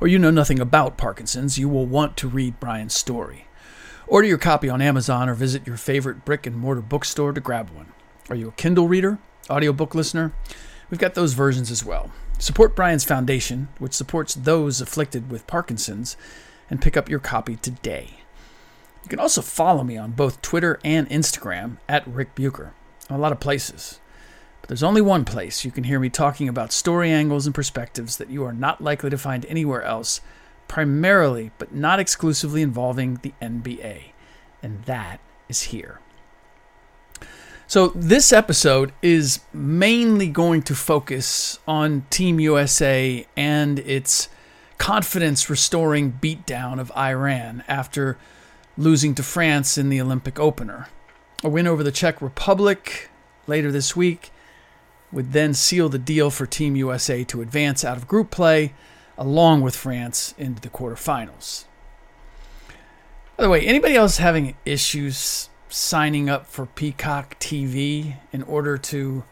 or 0.00 0.08
you 0.08 0.18
know 0.18 0.30
nothing 0.30 0.58
about 0.58 0.96
Parkinson's, 0.96 1.58
you 1.58 1.68
will 1.68 1.86
want 1.86 2.16
to 2.16 2.28
read 2.28 2.58
Brian's 2.58 2.94
story. 2.94 3.46
Order 4.06 4.26
your 4.26 4.38
copy 4.38 4.68
on 4.68 4.82
Amazon 4.82 5.28
or 5.28 5.34
visit 5.34 5.66
your 5.66 5.76
favorite 5.76 6.24
brick 6.24 6.46
and 6.46 6.56
mortar 6.56 6.80
bookstore 6.80 7.32
to 7.32 7.40
grab 7.40 7.70
one. 7.70 7.92
Are 8.28 8.36
you 8.36 8.48
a 8.48 8.52
Kindle 8.52 8.88
reader, 8.88 9.18
audiobook 9.48 9.94
listener? 9.94 10.32
We've 10.90 10.98
got 10.98 11.14
those 11.14 11.34
versions 11.34 11.70
as 11.70 11.84
well. 11.84 12.10
Support 12.38 12.74
Brian's 12.74 13.04
Foundation, 13.04 13.68
which 13.78 13.92
supports 13.92 14.34
those 14.34 14.80
afflicted 14.80 15.30
with 15.30 15.46
Parkinson's, 15.46 16.16
and 16.68 16.80
pick 16.80 16.96
up 16.96 17.08
your 17.08 17.20
copy 17.20 17.56
today. 17.56 18.20
You 19.04 19.08
can 19.08 19.20
also 19.20 19.42
follow 19.42 19.84
me 19.84 19.96
on 19.96 20.12
both 20.12 20.42
Twitter 20.42 20.80
and 20.82 21.08
Instagram 21.08 21.76
at 21.88 22.06
Rick 22.06 22.34
Bucher. 22.34 22.72
I'm 23.08 23.16
a 23.16 23.18
lot 23.18 23.32
of 23.32 23.40
places. 23.40 23.99
There's 24.70 24.84
only 24.84 25.00
one 25.00 25.24
place 25.24 25.64
you 25.64 25.72
can 25.72 25.82
hear 25.82 25.98
me 25.98 26.10
talking 26.10 26.48
about 26.48 26.70
story 26.70 27.10
angles 27.10 27.44
and 27.44 27.52
perspectives 27.52 28.18
that 28.18 28.30
you 28.30 28.44
are 28.44 28.52
not 28.52 28.80
likely 28.80 29.10
to 29.10 29.18
find 29.18 29.44
anywhere 29.46 29.82
else, 29.82 30.20
primarily 30.68 31.50
but 31.58 31.74
not 31.74 31.98
exclusively 31.98 32.62
involving 32.62 33.16
the 33.22 33.34
NBA. 33.42 34.12
And 34.62 34.84
that 34.84 35.18
is 35.48 35.62
here. 35.62 35.98
So, 37.66 37.88
this 37.96 38.32
episode 38.32 38.92
is 39.02 39.40
mainly 39.52 40.28
going 40.28 40.62
to 40.62 40.76
focus 40.76 41.58
on 41.66 42.06
Team 42.08 42.38
USA 42.38 43.26
and 43.36 43.80
its 43.80 44.28
confidence 44.78 45.50
restoring 45.50 46.16
beatdown 46.22 46.78
of 46.78 46.92
Iran 46.96 47.64
after 47.66 48.18
losing 48.78 49.16
to 49.16 49.24
France 49.24 49.76
in 49.76 49.88
the 49.88 50.00
Olympic 50.00 50.38
opener. 50.38 50.86
A 51.42 51.48
win 51.48 51.66
over 51.66 51.82
the 51.82 51.90
Czech 51.90 52.22
Republic 52.22 53.10
later 53.48 53.72
this 53.72 53.96
week 53.96 54.30
would 55.12 55.32
then 55.32 55.54
seal 55.54 55.88
the 55.88 55.98
deal 55.98 56.30
for 56.30 56.46
Team 56.46 56.76
USA 56.76 57.24
to 57.24 57.42
advance 57.42 57.84
out 57.84 57.96
of 57.96 58.06
group 58.06 58.30
play 58.30 58.74
along 59.18 59.60
with 59.60 59.76
France 59.76 60.34
into 60.38 60.62
the 60.62 60.70
quarterfinals. 60.70 61.64
By 63.36 63.44
the 63.44 63.50
way, 63.50 63.60
anybody 63.62 63.94
else 63.94 64.18
having 64.18 64.54
issues 64.64 65.50
signing 65.68 66.28
up 66.28 66.46
for 66.46 66.66
Peacock 66.66 67.38
TV 67.38 68.16
in 68.32 68.42
order 68.42 68.76
to 68.76 69.24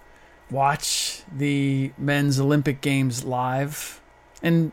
watch 0.50 1.22
the 1.30 1.92
men's 1.98 2.40
Olympic 2.40 2.80
Games 2.80 3.24
live? 3.24 4.00
And 4.42 4.72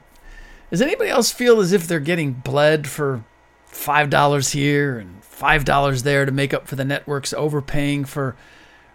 does 0.69 0.81
anybody 0.81 1.09
else 1.09 1.31
feel 1.31 1.59
as 1.59 1.71
if 1.71 1.87
they're 1.87 1.99
getting 1.99 2.33
bled 2.33 2.87
for 2.87 3.23
$5 3.71 4.53
here 4.53 4.97
and 4.97 5.21
$5 5.21 6.03
there 6.03 6.25
to 6.25 6.31
make 6.31 6.53
up 6.53 6.67
for 6.67 6.75
the 6.75 6.85
networks 6.85 7.33
overpaying 7.33 8.05
for 8.05 8.35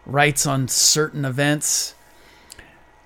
rights 0.07 0.47
on 0.47 0.69
certain 0.69 1.25
events? 1.25 1.95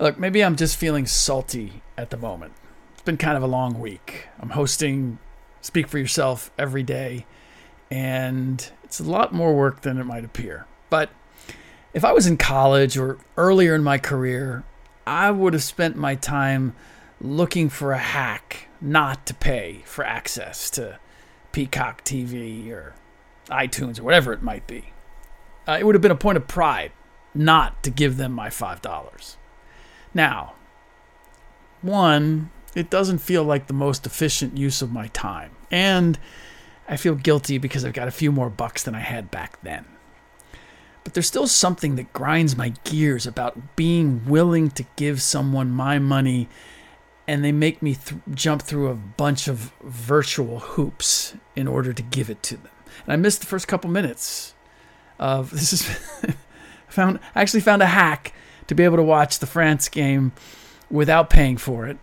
Look, 0.00 0.19
maybe 0.19 0.43
I'm 0.43 0.56
just 0.56 0.77
feeling 0.77 1.06
salty 1.06 1.82
at 1.97 2.10
the 2.10 2.16
moment. 2.16 2.55
It's 2.93 3.03
been 3.03 3.16
kind 3.16 3.37
of 3.37 3.44
a 3.44 3.47
long 3.49 3.78
week. 3.78 4.28
I'm 4.41 4.50
hosting 4.50 5.19
Speak 5.60 5.87
for 5.87 5.99
Yourself 5.99 6.50
every 6.59 6.82
day, 6.82 7.27
and 7.93 8.71
it's 8.82 8.99
a 8.99 9.05
lot 9.05 9.32
more 9.32 9.55
work 9.55 9.82
than 9.82 9.99
it 9.99 10.05
might 10.05 10.25
appear. 10.25 10.66
But 10.91 11.10
if 11.93 12.05
I 12.05 12.12
was 12.12 12.27
in 12.27 12.37
college 12.37 12.99
or 12.99 13.19
earlier 13.37 13.75
in 13.77 13.84
my 13.84 13.99
career, 13.99 14.65
I 15.06 15.31
would 15.31 15.53
have 15.53 15.62
spent 15.62 15.97
my 15.97 16.16
time 16.16 16.75
looking 17.21 17.69
for 17.69 17.93
a 17.93 17.99
hack 17.99 18.69
not 18.81 19.26
to 19.26 19.34
pay 19.34 19.82
for 19.84 20.05
access 20.05 20.71
to 20.71 20.99
Peacock 21.53 22.05
TV 22.05 22.69
or 22.71 22.94
iTunes 23.47 24.00
or 24.00 24.03
whatever 24.03 24.32
it 24.32 24.43
might 24.43 24.66
be. 24.66 24.93
Uh, 25.69 25.76
it 25.78 25.87
would 25.87 25.94
have 25.94 26.03
been 26.03 26.11
a 26.11 26.16
point 26.16 26.37
of 26.37 26.49
pride 26.49 26.91
not 27.32 27.82
to 27.84 27.91
give 27.91 28.16
them 28.16 28.32
my 28.32 28.49
$5. 28.49 29.37
Now, 30.15 30.55
one, 31.83 32.51
it 32.75 32.89
doesn't 32.89 33.19
feel 33.19 33.45
like 33.45 33.67
the 33.67 33.75
most 33.75 34.07
efficient 34.07 34.57
use 34.57 34.81
of 34.81 34.93
my 34.93 35.09
time. 35.09 35.51
And 35.71 36.19
I 36.89 36.97
feel 36.97 37.15
guilty 37.15 37.59
because 37.59 37.85
I've 37.85 37.93
got 37.93 38.09
a 38.09 38.13
few 38.13 38.33
more 38.33 38.51
bucks 38.51 38.83
than 38.83 38.95
I 38.95 39.01
had 39.01 39.31
back 39.31 39.61
then. 39.63 39.85
But 41.03 41.13
there's 41.13 41.27
still 41.27 41.47
something 41.47 41.97
that 41.97 42.13
grinds 42.13 42.57
my 42.57 42.73
gears 42.85 43.27
about 43.27 43.77
being 43.77 44.25
willing 44.27 44.71
to 44.71 44.87
give 44.97 45.21
someone 45.21 45.71
my 45.71 45.99
money 45.99 46.49
and 47.27 47.45
they 47.45 47.53
make 47.53 47.83
me 47.83 47.95
th- 47.95 48.21
jump 48.35 48.63
through 48.63 48.89
a 48.89 48.95
bunch 48.95 49.49
of 49.49 49.73
virtual 49.83 50.61
hoops 50.61 51.35
in 51.57 51.67
order 51.67 51.93
to 51.93 52.03
give 52.03 52.29
it 52.29 52.43
to 52.45 52.57
them. 52.57 52.71
And 53.05 53.13
I 53.13 53.17
missed 53.17 53.41
the 53.41 53.47
first 53.47 53.67
couple 53.69 53.91
minutes 53.91 54.55
of 55.19 55.51
this 55.53 55.73
is 55.73 55.83
found 56.89 57.19
I 57.35 57.43
actually 57.43 57.61
found 57.61 57.83
a 57.83 57.87
hack 57.87 58.33
to 58.67 58.75
be 58.75 58.85
able 58.85 58.97
to 58.97 59.03
watch 59.03 59.39
the 59.39 59.47
France 59.47 59.89
game 59.89 60.33
without 60.91 61.31
paying 61.31 61.57
for 61.57 61.87
it. 61.87 61.99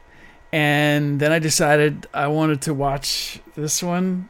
And 0.52 1.20
then 1.20 1.32
I 1.32 1.40
decided 1.40 2.08
I 2.14 2.28
wanted 2.28 2.62
to 2.64 2.74
watch 2.74 3.40
this 3.56 3.82
one 3.82 4.30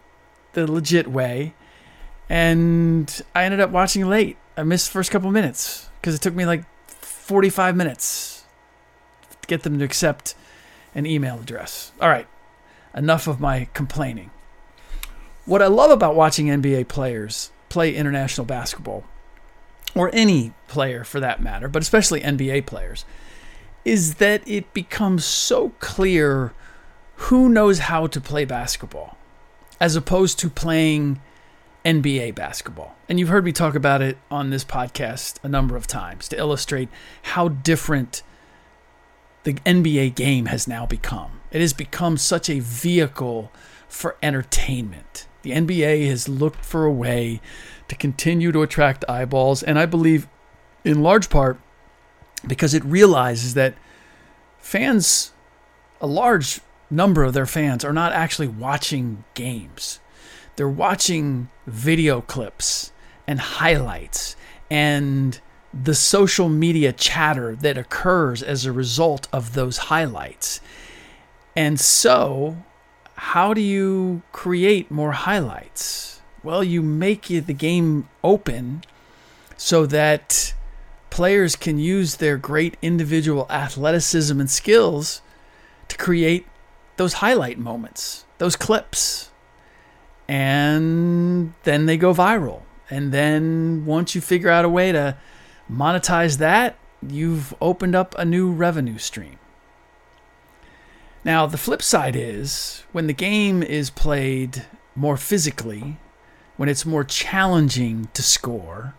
the 0.53 0.71
legit 0.71 1.07
way. 1.07 1.55
And 2.29 3.21
I 3.35 3.43
ended 3.43 3.59
up 3.59 3.71
watching 3.71 4.07
late. 4.07 4.37
I 4.55 4.63
missed 4.63 4.87
the 4.87 4.93
first 4.93 5.11
couple 5.11 5.31
minutes 5.31 5.89
because 5.99 6.15
it 6.15 6.21
took 6.21 6.35
me 6.35 6.45
like 6.45 6.63
45 6.87 7.75
minutes 7.75 8.45
to 9.41 9.47
get 9.47 9.63
them 9.63 9.79
to 9.79 9.85
accept 9.85 10.35
an 10.93 11.05
email 11.05 11.39
address. 11.39 11.91
All 11.99 12.09
right, 12.09 12.27
enough 12.95 13.27
of 13.27 13.39
my 13.39 13.67
complaining. 13.73 14.31
What 15.45 15.61
I 15.61 15.67
love 15.67 15.91
about 15.91 16.15
watching 16.15 16.47
NBA 16.47 16.87
players 16.87 17.51
play 17.69 17.95
international 17.95 18.45
basketball, 18.45 19.03
or 19.95 20.09
any 20.13 20.53
player 20.67 21.03
for 21.03 21.19
that 21.19 21.41
matter, 21.41 21.67
but 21.67 21.81
especially 21.81 22.21
NBA 22.21 22.65
players, 22.65 23.05
is 23.83 24.15
that 24.15 24.47
it 24.47 24.73
becomes 24.73 25.25
so 25.25 25.69
clear 25.79 26.53
who 27.15 27.49
knows 27.49 27.79
how 27.79 28.07
to 28.07 28.21
play 28.21 28.45
basketball 28.45 29.17
as 29.79 29.95
opposed 29.95 30.39
to 30.39 30.49
playing 30.49 31.19
NBA 31.83 32.35
basketball. 32.35 32.95
And 33.09 33.19
you've 33.19 33.29
heard 33.29 33.43
me 33.43 33.51
talk 33.51 33.75
about 33.75 34.01
it 34.01 34.17
on 34.29 34.49
this 34.49 34.63
podcast 34.63 35.43
a 35.43 35.49
number 35.49 35.75
of 35.75 35.87
times 35.87 36.27
to 36.29 36.37
illustrate 36.37 36.89
how 37.23 37.47
different 37.47 38.21
the 39.43 39.53
NBA 39.53 40.15
game 40.15 40.45
has 40.45 40.67
now 40.67 40.85
become. 40.85 41.41
It 41.51 41.61
has 41.61 41.73
become 41.73 42.17
such 42.17 42.49
a 42.49 42.59
vehicle 42.59 43.51
for 43.87 44.15
entertainment. 44.21 45.27
The 45.41 45.51
NBA 45.51 46.07
has 46.07 46.29
looked 46.29 46.63
for 46.63 46.85
a 46.85 46.91
way 46.91 47.41
to 47.91 47.95
continue 47.97 48.53
to 48.53 48.61
attract 48.61 49.03
eyeballs, 49.09 49.61
and 49.61 49.77
I 49.77 49.85
believe 49.85 50.25
in 50.85 51.03
large 51.03 51.29
part 51.29 51.59
because 52.47 52.73
it 52.73 52.85
realizes 52.85 53.53
that 53.55 53.75
fans 54.59 55.33
a 55.99 56.07
large 56.07 56.61
number 56.89 57.25
of 57.25 57.33
their 57.33 57.45
fans 57.45 57.83
are 57.83 57.91
not 57.91 58.13
actually 58.13 58.47
watching 58.47 59.25
games. 59.33 59.99
They're 60.55 60.69
watching 60.69 61.49
video 61.67 62.21
clips 62.21 62.93
and 63.27 63.41
highlights 63.41 64.37
and 64.69 65.41
the 65.73 65.93
social 65.93 66.47
media 66.47 66.93
chatter 66.93 67.57
that 67.57 67.77
occurs 67.77 68.41
as 68.41 68.65
a 68.65 68.71
result 68.71 69.27
of 69.33 69.53
those 69.53 69.77
highlights. 69.77 70.61
And 71.57 71.77
so, 71.77 72.55
how 73.15 73.53
do 73.53 73.59
you 73.59 74.21
create 74.31 74.89
more 74.89 75.11
highlights? 75.11 76.20
Well, 76.43 76.63
you 76.63 76.81
make 76.81 77.23
the 77.27 77.53
game 77.53 78.09
open 78.23 78.83
so 79.57 79.85
that 79.85 80.53
players 81.11 81.55
can 81.55 81.77
use 81.77 82.15
their 82.15 82.37
great 82.37 82.77
individual 82.81 83.45
athleticism 83.49 84.39
and 84.39 84.49
skills 84.49 85.21
to 85.87 85.97
create 85.97 86.47
those 86.97 87.13
highlight 87.13 87.59
moments, 87.59 88.25
those 88.39 88.55
clips. 88.55 89.29
And 90.27 91.53
then 91.63 91.85
they 91.85 91.97
go 91.97 92.13
viral. 92.13 92.61
And 92.89 93.11
then 93.11 93.85
once 93.85 94.15
you 94.15 94.21
figure 94.21 94.49
out 94.49 94.65
a 94.65 94.69
way 94.69 94.91
to 94.91 95.17
monetize 95.71 96.37
that, 96.39 96.77
you've 97.07 97.53
opened 97.61 97.95
up 97.95 98.15
a 98.17 98.25
new 98.25 98.51
revenue 98.51 98.97
stream. 98.97 99.37
Now, 101.23 101.45
the 101.45 101.57
flip 101.57 101.83
side 101.83 102.15
is 102.15 102.83
when 102.91 103.07
the 103.07 103.13
game 103.13 103.61
is 103.61 103.91
played 103.91 104.65
more 104.95 105.17
physically, 105.17 105.97
when 106.61 106.69
it's 106.69 106.85
more 106.85 107.03
challenging 107.03 108.07
to 108.13 108.21
score, 108.21 108.93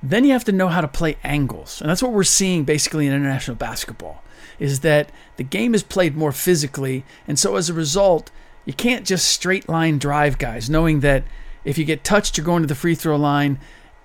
then 0.00 0.24
you 0.24 0.30
have 0.30 0.44
to 0.44 0.52
know 0.52 0.68
how 0.68 0.80
to 0.80 0.86
play 0.86 1.16
angles. 1.24 1.80
And 1.80 1.90
that's 1.90 2.04
what 2.04 2.12
we're 2.12 2.22
seeing 2.22 2.62
basically 2.62 3.04
in 3.04 3.12
international 3.12 3.56
basketball 3.56 4.22
is 4.60 4.78
that 4.80 5.10
the 5.36 5.42
game 5.42 5.74
is 5.74 5.82
played 5.82 6.16
more 6.16 6.30
physically, 6.30 7.04
and 7.26 7.36
so 7.36 7.56
as 7.56 7.68
a 7.68 7.74
result, 7.74 8.30
you 8.64 8.72
can't 8.72 9.04
just 9.04 9.26
straight 9.26 9.68
line 9.68 9.98
drive 9.98 10.38
guys 10.38 10.70
knowing 10.70 11.00
that 11.00 11.24
if 11.64 11.76
you 11.76 11.84
get 11.84 12.04
touched, 12.04 12.38
you're 12.38 12.46
going 12.46 12.62
to 12.62 12.68
the 12.68 12.76
free 12.76 12.94
throw 12.94 13.16
line 13.16 13.58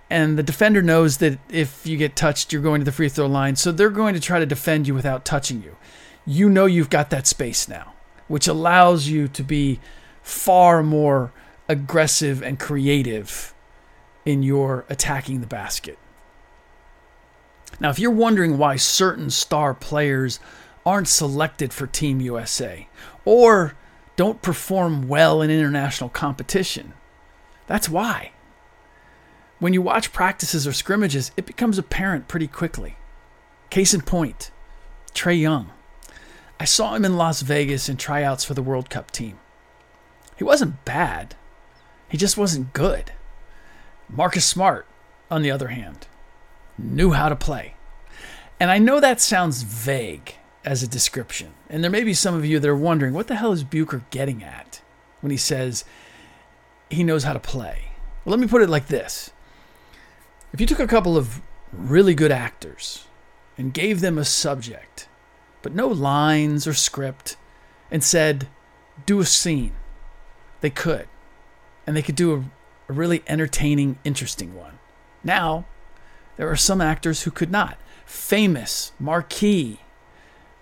and 0.10 0.36
the 0.36 0.42
defender 0.42 0.82
knows 0.82 1.18
that 1.18 1.38
if 1.48 1.86
you 1.86 1.98
get 1.98 2.16
touched, 2.16 2.52
you're 2.52 2.64
going 2.64 2.82
to 2.82 2.86
the 2.86 2.92
free 2.92 3.10
throw 3.10 3.28
line. 3.28 3.56
So 3.56 3.72
they're 3.72 3.92
going 3.92 4.16
to 4.16 4.20
try 4.20 4.40
to 4.40 4.48
defend 4.48 4.88
you 4.88 4.96
without 4.96 5.26
touching 5.26 5.62
you. 5.62 5.76
You 6.26 6.50
know 6.50 6.66
you've 6.66 6.90
got 6.90 7.12
that 7.12 7.28
space 7.28 7.68
now, 7.68 7.94
which 8.28 8.48
allows 8.48 9.10
you 9.10 9.28
to 9.28 9.44
be 9.44 9.80
far 10.24 10.82
more 10.82 11.32
aggressive 11.68 12.42
and 12.42 12.60
creative 12.60 13.54
in 14.26 14.44
your 14.44 14.86
attacking 14.90 15.42
the 15.42 15.48
basket. 15.48 15.98
Now, 17.80 17.90
if 17.90 18.00
you're 18.00 18.12
wondering 18.12 18.58
why 18.58 18.76
certain 18.76 19.30
star 19.30 19.74
players 19.74 20.40
aren't 20.86 21.08
selected 21.08 21.74
for 21.74 21.88
Team 21.88 22.22
USA 22.22 22.88
or 23.26 23.76
don't 24.16 24.42
perform 24.42 25.08
well 25.08 25.42
in 25.42 25.50
international 25.50 26.10
competition, 26.10 26.94
that's 27.68 27.90
why. 27.90 28.32
When 29.60 29.74
you 29.74 29.82
watch 29.82 30.14
practices 30.14 30.68
or 30.68 30.74
scrimmages, 30.74 31.32
it 31.38 31.46
becomes 31.46 31.78
apparent 31.78 32.28
pretty 32.28 32.48
quickly. 32.48 32.98
Case 33.70 33.94
in 33.94 34.02
point, 34.02 34.52
Trae 35.14 35.40
Young. 35.40 35.72
I 36.60 36.66
saw 36.66 36.96
him 36.96 37.04
in 37.04 37.18
Las 37.18 37.42
Vegas 37.42 37.90
in 37.90 37.98
tryouts 37.98 38.46
for 38.46 38.54
the 38.54 38.62
World 38.62 38.90
Cup 38.90 39.12
team. 39.12 39.40
He 40.38 40.44
wasn't 40.44 40.86
bad, 40.86 41.36
he 42.16 42.18
just 42.18 42.38
wasn't 42.38 42.72
good. 42.72 43.12
Marcus 44.08 44.46
Smart, 44.46 44.88
on 45.30 45.42
the 45.42 45.52
other 45.52 45.68
hand, 45.68 46.08
knew 46.78 47.12
how 47.12 47.28
to 47.28 47.36
play. 47.36 47.74
And 48.58 48.72
I 48.72 48.78
know 48.78 49.02
that 49.02 49.20
sounds 49.20 49.64
vague 49.64 50.36
as 50.64 50.82
a 50.82 50.88
description. 50.88 51.52
And 51.70 51.84
there 51.84 51.92
may 51.92 52.06
be 52.06 52.14
some 52.14 52.34
of 52.34 52.46
you 52.46 52.58
that 52.58 52.70
are 52.70 52.74
wondering 52.74 53.14
what 53.14 53.28
the 53.28 53.36
hell 53.36 53.52
is 53.52 53.66
Bucher 53.66 54.06
getting 54.12 54.42
at 54.46 54.80
when 55.20 55.30
he 55.30 55.36
says 55.36 55.84
he 56.90 57.04
knows 57.04 57.26
how 57.26 57.34
to 57.34 57.40
play? 57.42 57.90
Well, 58.24 58.32
let 58.32 58.40
me 58.40 58.48
put 58.48 58.62
it 58.62 58.70
like 58.70 58.88
this 58.88 59.32
if 60.54 60.62
you 60.62 60.66
took 60.66 60.80
a 60.80 60.88
couple 60.88 61.18
of 61.18 61.42
really 61.74 62.16
good 62.16 62.32
actors 62.32 63.08
and 63.58 63.74
gave 63.74 64.00
them 64.00 64.18
a 64.18 64.24
subject, 64.24 65.10
but 65.62 65.76
no 65.76 65.90
lines 65.90 66.66
or 66.66 66.74
script, 66.74 67.36
and 67.92 68.02
said, 68.02 68.48
do 69.06 69.20
a 69.20 69.26
scene, 69.26 69.74
they 70.62 70.70
could. 70.70 71.10
And 71.86 71.96
they 71.96 72.02
could 72.02 72.16
do 72.16 72.34
a, 72.34 72.92
a 72.92 72.94
really 72.94 73.24
entertaining, 73.28 73.98
interesting 74.04 74.56
one. 74.56 74.80
Now, 75.24 75.66
there 76.38 76.50
are 76.50 76.56
some 76.56 76.82
actors 76.82 77.24
who 77.24 77.32
could 77.32 77.52
not. 77.52 77.78
Famous, 78.06 78.92
marquee, 79.00 79.80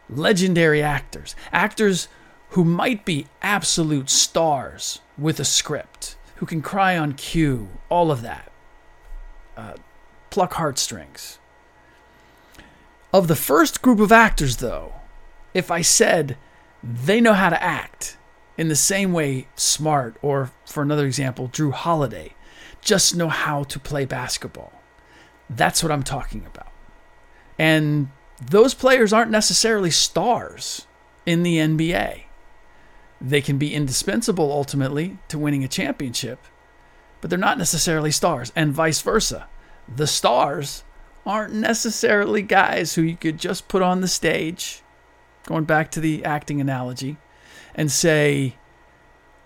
legendary 0.10 0.82
actors. 0.82 1.36
Actors 1.52 2.08
who 2.50 2.64
might 2.64 3.04
be 3.04 3.28
absolute 3.42 4.10
stars 4.10 5.00
with 5.18 5.40
a 5.40 5.46
script, 5.46 6.16
who 6.36 6.46
can 6.46 6.62
cry 6.62 6.98
on 6.98 7.14
cue, 7.14 7.70
all 7.90 8.12
of 8.12 8.22
that 8.22 8.52
uh, 9.58 9.74
pluck 10.30 10.54
heartstrings. 10.54 11.40
Of 13.12 13.28
the 13.28 13.36
first 13.36 13.82
group 13.82 14.00
of 14.00 14.12
actors, 14.12 14.58
though, 14.58 14.94
if 15.54 15.70
I 15.70 15.82
said 15.82 16.38
they 16.84 17.22
know 17.22 17.34
how 17.34 17.50
to 17.50 17.62
act 17.62 18.18
in 18.58 18.68
the 18.68 18.76
same 18.76 19.14
way 19.14 19.48
Smart, 19.56 20.18
or 20.22 20.52
for 20.66 20.84
another 20.84 21.06
example, 21.06 21.50
Jrue 21.50 21.72
Holiday, 21.72 22.36
just 22.82 23.16
know 23.16 23.30
how 23.30 23.64
to 23.64 23.80
play 23.80 24.06
basketball, 24.06 24.74
that's 25.50 25.82
what 25.82 25.92
I'm 25.92 26.04
talking 26.04 26.46
about. 26.46 26.72
And 27.58 28.10
those 28.42 28.74
players 28.74 29.14
aren't 29.14 29.32
necessarily 29.32 29.92
stars 29.92 30.88
in 31.26 31.44
the 31.44 31.58
NBA. 31.58 32.24
They 33.22 33.42
can 33.42 33.58
be 33.58 33.74
indispensable 33.74 34.52
ultimately 34.52 35.18
to 35.30 35.40
winning 35.40 35.64
a 35.64 35.70
championship, 35.70 36.40
but 37.22 37.30
they're 37.30 37.40
not 37.40 37.58
necessarily 37.58 38.12
stars, 38.12 38.52
and 38.56 38.74
vice 38.74 39.02
versa. 39.02 39.48
The 39.94 40.08
stars 40.08 40.84
aren't 41.26 41.54
necessarily 41.54 42.42
guys 42.42 42.96
who 42.96 43.02
you 43.02 43.16
could 43.16 43.38
just 43.38 43.70
put 43.70 43.82
on 43.82 44.02
the 44.02 44.08
stage, 44.08 44.82
going 45.46 45.64
back 45.64 45.90
to 45.92 46.02
the 46.02 46.26
acting 46.26 46.60
analogy, 46.60 47.18
and 47.76 47.92
say, 47.92 48.56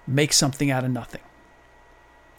make 0.05 0.33
something 0.33 0.71
out 0.71 0.83
of 0.83 0.91
nothing. 0.91 1.21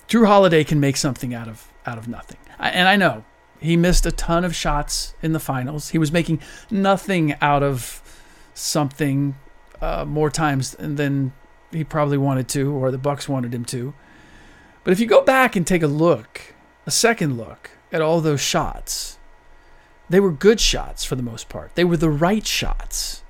Jrue 0.09 0.27
Holiday 0.27 0.65
can 0.65 0.81
make 0.81 0.97
something 0.97 1.35
out 1.35 1.49
of 1.49 1.71
out 1.87 1.99
of 1.99 2.09
nothing. 2.09 2.39
And 2.59 2.89
I 2.89 2.97
know 2.97 3.25
he 3.61 3.77
missed 3.77 4.07
a 4.07 4.13
ton 4.13 4.45
of 4.45 4.55
shots 4.55 5.15
in 5.23 5.33
the 5.33 5.41
finals. 5.41 5.91
He 5.91 5.99
was 5.99 6.13
making 6.13 6.41
nothing 6.71 7.35
out 7.41 7.63
of 7.63 8.03
something 8.55 9.37
uh, 9.81 10.05
more 10.05 10.31
times 10.31 10.77
than 10.79 11.33
he 11.71 11.85
probably 11.85 12.19
wanted 12.19 12.49
to, 12.49 12.73
or 12.73 12.91
the 12.91 12.99
Bucks 12.99 13.29
wanted 13.29 13.55
him 13.55 13.65
to. 13.67 13.95
But 14.85 14.93
if 14.93 15.01
you 15.01 15.07
go 15.07 15.23
back 15.23 15.57
and 15.57 15.67
take 15.67 15.83
a 15.83 15.87
look, 15.87 16.55
a 16.87 16.91
second 16.91 17.37
look 17.37 17.71
at 17.93 18.01
all 18.01 18.21
those 18.21 18.41
shots, 18.41 19.19
they 20.09 20.21
were 20.21 20.33
good 20.33 20.61
shots 20.61 21.05
for 21.05 21.15
the 21.15 21.23
most 21.23 21.49
part. 21.49 21.75
They 21.75 21.85
were 21.85 21.97
the 21.97 22.11
right 22.11 22.47
shots. 22.47 23.23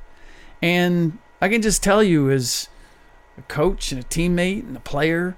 And 0.63 1.19
I 1.41 1.49
can 1.49 1.63
just 1.63 1.83
tell 1.83 2.03
you, 2.03 2.31
as 2.31 2.69
a 3.37 3.43
coach 3.43 3.93
and 3.93 4.03
a 4.03 4.07
teammate 4.07 4.67
and 4.67 4.77
a 4.77 4.81
player, 4.81 5.37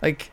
like 0.00 0.30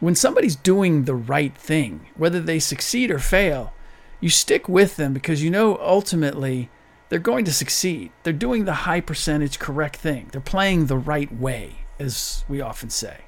when 0.00 0.14
somebody's 0.14 0.56
doing 0.56 1.04
the 1.04 1.14
right 1.14 1.56
thing, 1.56 2.06
whether 2.16 2.40
they 2.40 2.58
succeed 2.58 3.10
or 3.10 3.18
fail, 3.18 3.72
you 4.20 4.28
stick 4.28 4.68
with 4.68 4.96
them 4.96 5.12
because 5.12 5.42
you 5.42 5.50
know 5.50 5.78
ultimately 5.78 6.70
they're 7.08 7.18
going 7.18 7.44
to 7.44 7.52
succeed. 7.52 8.12
They're 8.22 8.32
doing 8.32 8.64
the 8.64 8.72
high 8.72 9.00
percentage 9.00 9.58
correct 9.58 9.96
thing, 9.96 10.28
they're 10.32 10.40
playing 10.40 10.86
the 10.86 10.98
right 10.98 11.32
way, 11.32 11.86
as 11.98 12.44
we 12.48 12.60
often 12.60 12.90
say. 12.90 13.22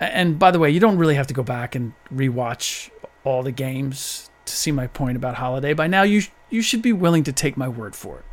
And 0.00 0.38
by 0.38 0.50
the 0.50 0.58
way, 0.58 0.70
you 0.70 0.80
don't 0.80 0.98
really 0.98 1.14
have 1.14 1.28
to 1.28 1.34
go 1.34 1.42
back 1.42 1.74
and 1.74 1.92
rewatch 2.12 2.90
all 3.22 3.42
the 3.42 3.52
games 3.52 4.28
to 4.44 4.54
see 4.54 4.72
my 4.72 4.86
point 4.86 5.16
about 5.16 5.36
Holiday. 5.36 5.72
By 5.72 5.86
now, 5.86 6.02
you 6.02 6.22
you 6.50 6.62
should 6.62 6.82
be 6.82 6.92
willing 6.92 7.24
to 7.24 7.32
take 7.32 7.56
my 7.56 7.68
word 7.68 7.96
for 7.96 8.18
it. 8.18 8.24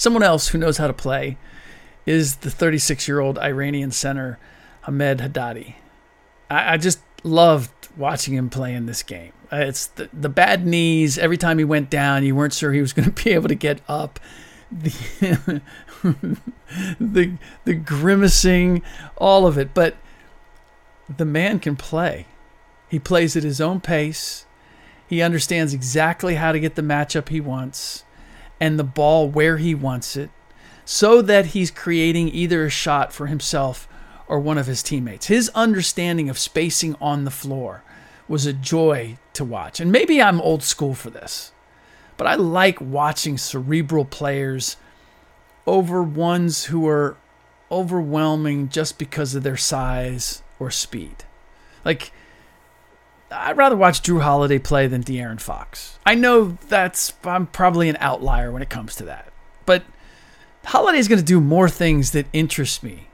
Someone 0.00 0.22
else 0.22 0.48
who 0.48 0.56
knows 0.56 0.78
how 0.78 0.86
to 0.86 0.94
play 0.94 1.36
is 2.06 2.36
the 2.36 2.50
36 2.50 3.06
year 3.06 3.20
old 3.20 3.36
Iranian 3.36 3.90
center 3.90 4.38
Hamed 4.86 5.20
Haddadi. 5.20 5.74
I, 6.48 6.72
I, 6.72 6.76
just 6.78 7.00
loved 7.22 7.70
watching 7.98 8.32
him 8.32 8.48
play 8.48 8.72
in 8.72 8.86
this 8.86 9.02
game. 9.02 9.34
Uh, 9.52 9.56
it's 9.56 9.88
the, 9.88 10.08
the 10.10 10.30
bad 10.30 10.66
knees. 10.66 11.18
Every 11.18 11.36
time 11.36 11.58
he 11.58 11.64
went 11.64 11.90
down, 11.90 12.24
you 12.24 12.34
weren't 12.34 12.54
sure 12.54 12.72
he 12.72 12.80
was 12.80 12.92
going 12.94 13.12
to 13.12 13.24
be 13.24 13.32
able 13.32 13.48
to 13.48 13.54
get 13.54 13.82
up. 13.88 14.18
The 14.72 15.60
the 16.98 17.36
the 17.64 17.74
grimacing, 17.74 18.80
all 19.18 19.46
of 19.46 19.58
it. 19.58 19.74
But 19.74 19.96
the 21.14 21.26
man 21.26 21.58
can 21.58 21.76
play. 21.76 22.26
He 22.88 22.98
plays 22.98 23.36
at 23.36 23.42
his 23.42 23.60
own 23.60 23.80
pace. 23.80 24.46
He 25.06 25.20
understands 25.20 25.74
exactly 25.74 26.36
how 26.36 26.52
to 26.52 26.60
get 26.60 26.76
the 26.76 26.82
matchup 26.82 27.28
he 27.28 27.40
wants 27.40 28.04
and 28.60 28.78
the 28.78 28.84
ball 28.84 29.28
where 29.28 29.56
he 29.56 29.74
wants 29.74 30.16
it 30.16 30.30
so 30.84 31.22
that 31.22 31.46
he's 31.46 31.70
creating 31.70 32.28
either 32.28 32.64
a 32.64 32.70
shot 32.70 33.12
for 33.12 33.26
himself 33.26 33.88
or 34.26 34.38
one 34.38 34.58
of 34.58 34.66
his 34.66 34.82
teammates. 34.82 35.26
His 35.26 35.48
understanding 35.54 36.28
of 36.28 36.38
spacing 36.38 36.96
on 37.00 37.24
the 37.24 37.30
floor 37.30 37.82
was 38.28 38.46
a 38.46 38.52
joy 38.52 39.18
to 39.32 39.44
watch. 39.44 39.80
And 39.80 39.90
maybe 39.90 40.22
I'm 40.22 40.40
old 40.40 40.62
school 40.62 40.94
for 40.94 41.10
this, 41.10 41.52
but 42.16 42.26
I 42.26 42.34
like 42.34 42.80
watching 42.80 43.38
cerebral 43.38 44.04
players 44.04 44.76
over 45.66 46.02
ones 46.02 46.66
who 46.66 46.86
are 46.86 47.16
overwhelming 47.70 48.68
just 48.68 48.98
because 48.98 49.34
of 49.34 49.42
their 49.42 49.56
size 49.56 50.42
or 50.58 50.70
speed. 50.70 51.24
Like, 51.84 52.12
I'd 53.30 53.56
rather 53.56 53.76
watch 53.76 54.02
Jrue 54.02 54.22
Holiday 54.22 54.58
play 54.58 54.86
than 54.86 55.02
De'Aaron 55.02 55.40
Fox. 55.40 55.98
I 56.04 56.14
know 56.14 56.58
that's 56.68 57.12
I'm 57.24 57.46
probably 57.46 57.88
an 57.88 57.96
outlier 58.00 58.50
when 58.50 58.62
it 58.62 58.70
comes 58.70 58.96
to 58.96 59.04
that, 59.04 59.32
but 59.66 59.84
Holiday's 60.64 61.08
going 61.08 61.20
to 61.20 61.24
do 61.24 61.40
more 61.40 61.68
things 61.68 62.10
that 62.10 62.26
interest 62.32 62.82
me, 62.82 63.08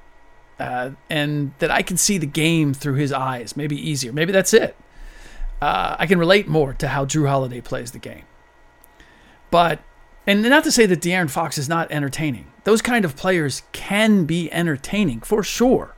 uh, 0.59 0.91
and 1.11 1.53
that 1.59 1.71
I 1.71 1.83
can 1.83 1.97
see 1.97 2.19
the 2.19 2.27
game 2.27 2.73
through 2.73 2.95
his 2.95 3.13
eyes. 3.13 3.57
Maybe 3.57 3.77
easier. 3.77 4.13
Maybe 4.13 4.33
that's 4.33 4.55
it. 4.55 4.77
Uh, 5.61 5.97
I 5.99 6.07
can 6.07 6.19
relate 6.19 6.49
more 6.49 6.73
to 6.75 6.89
how 6.89 7.05
Jrue 7.05 7.29
Holiday 7.29 7.61
plays 7.61 7.93
the 7.93 7.99
game. 7.99 8.25
But 9.51 9.81
and 10.27 10.43
not 10.43 10.65
to 10.65 10.73
say 10.73 10.87
that 10.87 11.01
De'Aaron 11.01 11.31
Fox 11.31 11.57
is 11.57 11.69
not 11.69 11.91
entertaining. 11.91 12.51
Those 12.65 12.83
kind 12.83 13.05
of 13.05 13.17
players 13.17 13.63
can 13.73 14.25
be 14.25 14.53
entertaining 14.53 15.21
for 15.21 15.43
sure. 15.43 15.95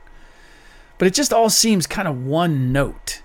But 0.97 1.07
it 1.07 1.13
just 1.13 1.33
all 1.33 1.49
seems 1.49 1.87
kind 1.87 2.07
of 2.07 2.25
one 2.25 2.71
note. 2.71 3.21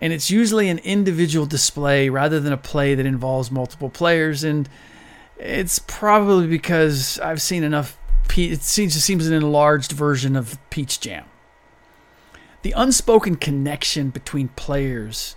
And 0.00 0.12
it's 0.12 0.30
usually 0.30 0.68
an 0.68 0.78
individual 0.78 1.46
display 1.46 2.08
rather 2.08 2.38
than 2.38 2.52
a 2.52 2.58
play 2.58 2.94
that 2.94 3.06
involves 3.06 3.50
multiple 3.50 3.88
players. 3.88 4.44
And 4.44 4.68
it's 5.38 5.78
probably 5.78 6.46
because 6.46 7.18
I've 7.20 7.40
seen 7.40 7.62
enough. 7.62 7.98
It 8.36 8.62
seems 8.62 8.94
it 8.96 9.00
seems 9.00 9.26
an 9.26 9.32
enlarged 9.32 9.92
version 9.92 10.36
of 10.36 10.58
Peach 10.68 11.00
Jam. 11.00 11.24
The 12.62 12.72
unspoken 12.72 13.36
connection 13.36 14.10
between 14.10 14.48
players 14.48 15.36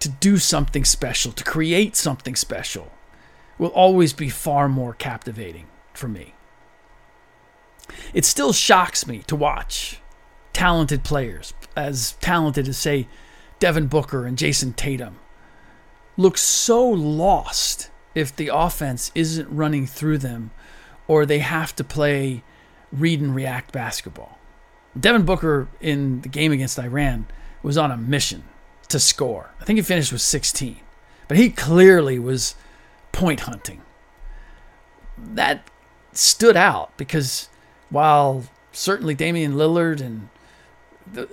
to 0.00 0.08
do 0.08 0.36
something 0.36 0.84
special, 0.84 1.32
to 1.32 1.44
create 1.44 1.96
something 1.96 2.36
special, 2.36 2.92
will 3.58 3.68
always 3.68 4.12
be 4.12 4.28
far 4.28 4.68
more 4.68 4.92
captivating 4.92 5.66
for 5.94 6.08
me. 6.08 6.34
It 8.12 8.24
still 8.24 8.52
shocks 8.52 9.06
me 9.06 9.20
to 9.26 9.36
watch 9.36 10.00
talented 10.52 11.04
players, 11.04 11.54
as 11.76 12.12
talented 12.20 12.68
as, 12.68 12.76
say, 12.76 13.08
Devin 13.62 13.86
Booker 13.86 14.26
and 14.26 14.36
Jayson 14.36 14.74
Tatum, 14.74 15.20
look 16.16 16.36
so 16.36 16.84
lost 16.84 17.90
if 18.12 18.34
the 18.34 18.50
offense 18.52 19.12
isn't 19.14 19.48
running 19.48 19.86
through 19.86 20.18
them 20.18 20.50
or 21.06 21.24
they 21.24 21.38
have 21.38 21.76
to 21.76 21.84
play 21.84 22.42
read 22.90 23.20
and 23.20 23.36
react 23.36 23.70
basketball. 23.70 24.36
Devin 24.98 25.24
Booker 25.24 25.68
in 25.80 26.22
the 26.22 26.28
game 26.28 26.50
against 26.50 26.76
Iran 26.76 27.26
was 27.62 27.78
on 27.78 27.92
a 27.92 27.96
mission 27.96 28.42
to 28.88 28.98
score. 28.98 29.52
I 29.60 29.64
think 29.64 29.76
he 29.76 29.82
finished 29.82 30.10
with 30.10 30.22
16, 30.22 30.80
but 31.28 31.36
he 31.36 31.48
clearly 31.48 32.18
was 32.18 32.56
point 33.12 33.42
hunting. 33.42 33.82
That 35.16 35.70
stood 36.12 36.56
out 36.56 36.96
because 36.96 37.48
while 37.90 38.42
certainly 38.72 39.14
Damian 39.14 39.52
Lillard 39.52 40.00
and 40.00 40.30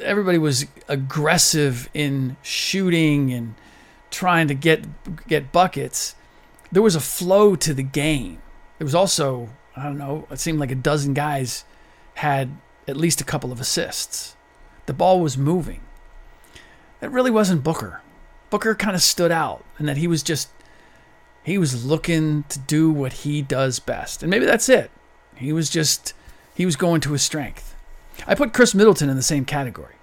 everybody 0.02 0.38
was 0.38 0.66
aggressive 0.88 1.90
in 1.94 2.38
shooting 2.42 3.32
and 3.34 3.56
trying 4.12 4.48
to 4.48 4.54
get 4.54 4.86
get 5.28 5.52
buckets, 5.52 6.16
there 6.72 6.82
was 6.82 6.96
a 6.96 7.00
flow 7.00 7.56
to 7.56 7.74
the 7.74 7.84
game. 7.84 8.42
There 8.78 8.86
was 8.86 8.96
also, 8.96 9.50
I 9.76 9.84
don't 9.84 9.98
know, 9.98 10.28
it 10.32 10.40
seemed 10.40 10.60
like 10.60 10.72
a 10.72 10.76
dozen 10.76 11.14
guys 11.14 11.66
had 12.16 12.58
at 12.88 12.98
least 12.98 13.22
a 13.22 13.26
couple 13.26 13.52
of 13.52 13.60
assists. 13.60 14.36
The 14.86 14.94
ball 14.94 15.20
was 15.20 15.38
moving. 15.38 15.82
That 17.00 17.12
really 17.12 17.32
wasn't 17.32 17.64
Booker. 17.64 18.02
Booker 18.50 18.76
kind 18.76 18.96
of 18.96 19.02
stood 19.02 19.32
out 19.32 19.64
and 19.78 19.88
that 19.88 19.98
he 19.98 20.08
was 20.08 20.24
just 20.24 20.50
he 21.44 21.58
was 21.58 21.86
looking 21.86 22.44
to 22.50 22.60
do 22.60 22.92
what 22.92 23.14
he 23.14 23.42
does 23.42 23.80
best. 23.80 24.24
And 24.24 24.30
maybe 24.30 24.46
that's 24.46 24.70
it. 24.70 24.92
He 25.36 25.54
was 25.54 25.70
just 25.70 26.14
he 26.54 26.66
was 26.66 26.76
going 26.76 27.02
to 27.02 27.14
his 27.14 27.22
strength. 27.22 27.69
I 28.28 28.36
put 28.36 28.54
Khris 28.54 28.76
Middleton 28.76 29.10
in 29.10 29.16
the 29.16 29.22
same 29.22 29.46
category. 29.46 29.96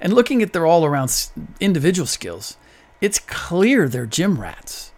And 0.00 0.12
looking 0.12 0.42
at 0.42 0.52
their 0.52 0.66
all-around 0.66 1.30
individual 1.60 2.06
skills, 2.06 2.56
it's 3.00 3.18
clear 3.18 3.88
they're 3.88 4.06
gym 4.06 4.40
rats. 4.40 4.92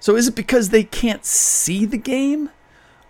So 0.00 0.16
is 0.16 0.28
it 0.28 0.34
because 0.34 0.70
they 0.70 0.84
can't 0.84 1.24
see 1.24 1.84
the 1.84 1.98
game 1.98 2.50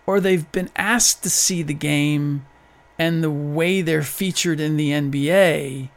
or 0.05 0.19
they've 0.19 0.51
been 0.51 0.69
asked 0.75 1.23
to 1.23 1.29
see 1.29 1.61
the 1.61 1.73
game 1.73 2.45
and 2.97 3.23
the 3.23 3.31
way 3.31 3.81
they're 3.81 4.01
featured 4.01 4.59
in 4.59 4.75
the 4.75 4.91
NBA 4.91 5.89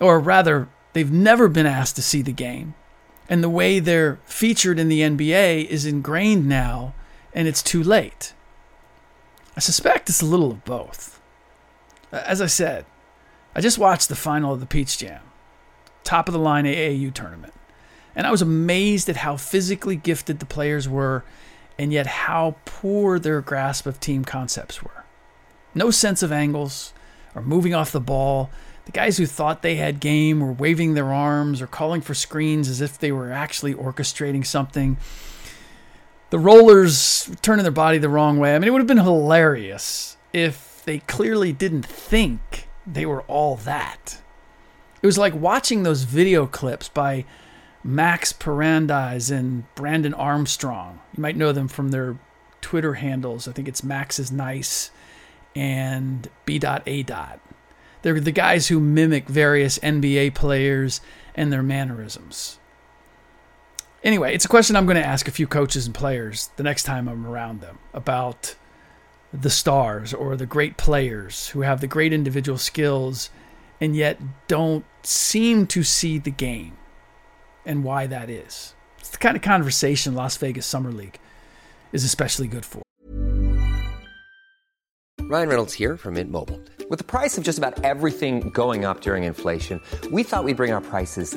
or 0.00 0.20
rather 0.20 0.68
they've 0.92 1.10
never 1.10 1.48
been 1.48 1.66
asked 1.66 1.96
to 1.96 2.02
see 2.02 2.22
the 2.22 2.32
game 2.32 2.74
and 3.28 3.42
the 3.42 3.48
way 3.48 3.78
they're 3.78 4.20
featured 4.26 4.78
in 4.78 4.88
the 4.88 5.00
NBA 5.00 5.66
is 5.66 5.86
ingrained 5.86 6.46
now 6.46 6.94
and 7.32 7.48
it's 7.48 7.62
too 7.62 7.82
late. 7.82 8.34
I 9.56 9.60
suspect 9.60 10.08
it's 10.08 10.20
a 10.22 10.26
little 10.26 10.50
of 10.50 10.64
both. 10.64 11.13
Uh, 12.14 12.22
as 12.26 12.40
I 12.40 12.46
said, 12.46 12.86
I 13.56 13.60
just 13.60 13.78
watched 13.78 14.08
the 14.08 14.14
final 14.14 14.54
of 14.54 14.60
the 14.60 14.66
Peach 14.66 14.98
Jam, 14.98 15.20
top 16.04 16.28
of 16.28 16.32
the 16.32 16.38
line 16.38 16.64
AAU 16.64 17.12
tournament, 17.12 17.52
and 18.14 18.24
I 18.24 18.30
was 18.30 18.40
amazed 18.40 19.08
at 19.08 19.16
how 19.16 19.36
physically 19.36 19.96
gifted 19.96 20.38
the 20.38 20.46
players 20.46 20.88
were 20.88 21.24
and 21.76 21.92
yet 21.92 22.06
how 22.06 22.54
poor 22.64 23.18
their 23.18 23.40
grasp 23.40 23.84
of 23.84 23.98
team 23.98 24.24
concepts 24.24 24.80
were. 24.80 25.04
No 25.74 25.90
sense 25.90 26.22
of 26.22 26.30
angles 26.30 26.92
or 27.34 27.42
moving 27.42 27.74
off 27.74 27.90
the 27.90 27.98
ball, 27.98 28.48
the 28.84 28.92
guys 28.92 29.16
who 29.16 29.26
thought 29.26 29.62
they 29.62 29.74
had 29.74 29.98
game 29.98 30.38
were 30.38 30.52
waving 30.52 30.94
their 30.94 31.12
arms 31.12 31.60
or 31.60 31.66
calling 31.66 32.00
for 32.00 32.14
screens 32.14 32.68
as 32.68 32.80
if 32.80 32.96
they 32.96 33.10
were 33.10 33.32
actually 33.32 33.74
orchestrating 33.74 34.46
something. 34.46 34.98
The 36.30 36.38
rollers 36.38 37.28
turning 37.42 37.64
their 37.64 37.72
body 37.72 37.98
the 37.98 38.08
wrong 38.08 38.38
way. 38.38 38.54
I 38.54 38.58
mean, 38.60 38.68
it 38.68 38.70
would 38.70 38.80
have 38.80 38.86
been 38.86 38.98
hilarious 38.98 40.16
if 40.32 40.73
they 40.84 41.00
clearly 41.00 41.52
didn't 41.52 41.86
think 41.86 42.68
they 42.86 43.06
were 43.06 43.22
all 43.22 43.56
that. 43.56 44.20
It 45.02 45.06
was 45.06 45.18
like 45.18 45.34
watching 45.34 45.82
those 45.82 46.04
video 46.04 46.46
clips 46.46 46.88
by 46.88 47.24
Max 47.82 48.32
Parandies 48.32 49.30
and 49.30 49.64
Brandon 49.74 50.14
Armstrong. 50.14 51.00
You 51.16 51.20
might 51.20 51.36
know 51.36 51.52
them 51.52 51.68
from 51.68 51.90
their 51.90 52.16
Twitter 52.60 52.94
handles. 52.94 53.46
I 53.46 53.52
think 53.52 53.68
it's 53.68 53.84
Max 53.84 54.18
is 54.18 54.32
nice 54.32 54.90
and 55.54 56.28
B.A. 56.46 57.04
They're 58.02 58.20
the 58.20 58.32
guys 58.32 58.68
who 58.68 58.80
mimic 58.80 59.28
various 59.28 59.78
NBA 59.78 60.34
players 60.34 61.00
and 61.34 61.52
their 61.52 61.62
mannerisms. 61.62 62.58
Anyway, 64.02 64.34
it's 64.34 64.44
a 64.44 64.48
question 64.48 64.76
I'm 64.76 64.84
going 64.84 65.00
to 65.00 65.06
ask 65.06 65.28
a 65.28 65.30
few 65.32 65.46
coaches 65.46 65.86
and 65.86 65.94
players 65.94 66.50
the 66.56 66.62
next 66.62 66.82
time 66.82 67.08
I'm 67.08 67.26
around 67.26 67.60
them 67.60 67.78
about 67.94 68.56
the 69.40 69.50
stars 69.50 70.14
or 70.14 70.36
the 70.36 70.46
great 70.46 70.76
players 70.76 71.48
who 71.48 71.62
have 71.62 71.80
the 71.80 71.86
great 71.86 72.12
individual 72.12 72.56
skills 72.56 73.30
and 73.80 73.96
yet 73.96 74.18
don't 74.46 74.84
seem 75.02 75.66
to 75.66 75.82
see 75.82 76.18
the 76.18 76.30
game 76.30 76.76
and 77.66 77.82
why 77.82 78.06
that 78.06 78.30
is. 78.30 78.74
It's 78.98 79.10
the 79.10 79.18
kind 79.18 79.36
of 79.36 79.42
conversation 79.42 80.14
Las 80.14 80.36
Vegas 80.36 80.66
Summer 80.66 80.92
League 80.92 81.18
is 81.92 82.04
especially 82.04 82.46
good 82.46 82.64
for. 82.64 82.82
Ryan 85.22 85.48
Reynolds 85.48 85.72
here 85.72 85.96
from 85.96 86.14
Mint 86.14 86.30
Mobile. 86.30 86.60
With 86.88 86.98
the 86.98 87.04
price 87.04 87.36
of 87.36 87.44
just 87.44 87.58
about 87.58 87.82
everything 87.82 88.50
going 88.50 88.84
up 88.84 89.00
during 89.00 89.24
inflation, 89.24 89.80
we 90.12 90.22
thought 90.22 90.44
we'd 90.44 90.56
bring 90.56 90.72
our 90.72 90.82
prices 90.82 91.36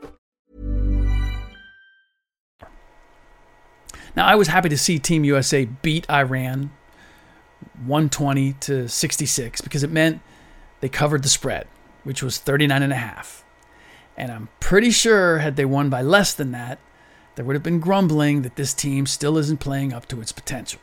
Now, 4.15 4.25
I 4.25 4.35
was 4.35 4.49
happy 4.49 4.69
to 4.69 4.77
see 4.77 4.99
Team 4.99 5.23
USA 5.23 5.65
beat 5.65 6.09
Iran 6.09 6.71
120 7.85 8.53
to 8.53 8.87
66 8.87 9.61
because 9.61 9.83
it 9.83 9.91
meant 9.91 10.21
they 10.81 10.89
covered 10.89 11.23
the 11.23 11.29
spread, 11.29 11.67
which 12.03 12.21
was 12.21 12.37
39 12.37 12.83
and 12.83 12.93
a 12.93 12.97
half. 12.97 13.43
And 14.17 14.31
I'm 14.31 14.49
pretty 14.59 14.91
sure 14.91 15.39
had 15.39 15.55
they 15.55 15.65
won 15.65 15.89
by 15.89 16.01
less 16.01 16.33
than 16.33 16.51
that, 16.51 16.79
there 17.35 17.45
would 17.45 17.55
have 17.55 17.63
been 17.63 17.79
grumbling 17.79 18.41
that 18.41 18.55
this 18.57 18.73
team 18.73 19.05
still 19.05 19.37
isn't 19.37 19.59
playing 19.59 19.93
up 19.93 20.07
to 20.07 20.19
its 20.19 20.31
potential. 20.31 20.81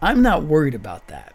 I'm 0.00 0.20
not 0.20 0.42
worried 0.42 0.74
about 0.74 1.06
that. 1.08 1.34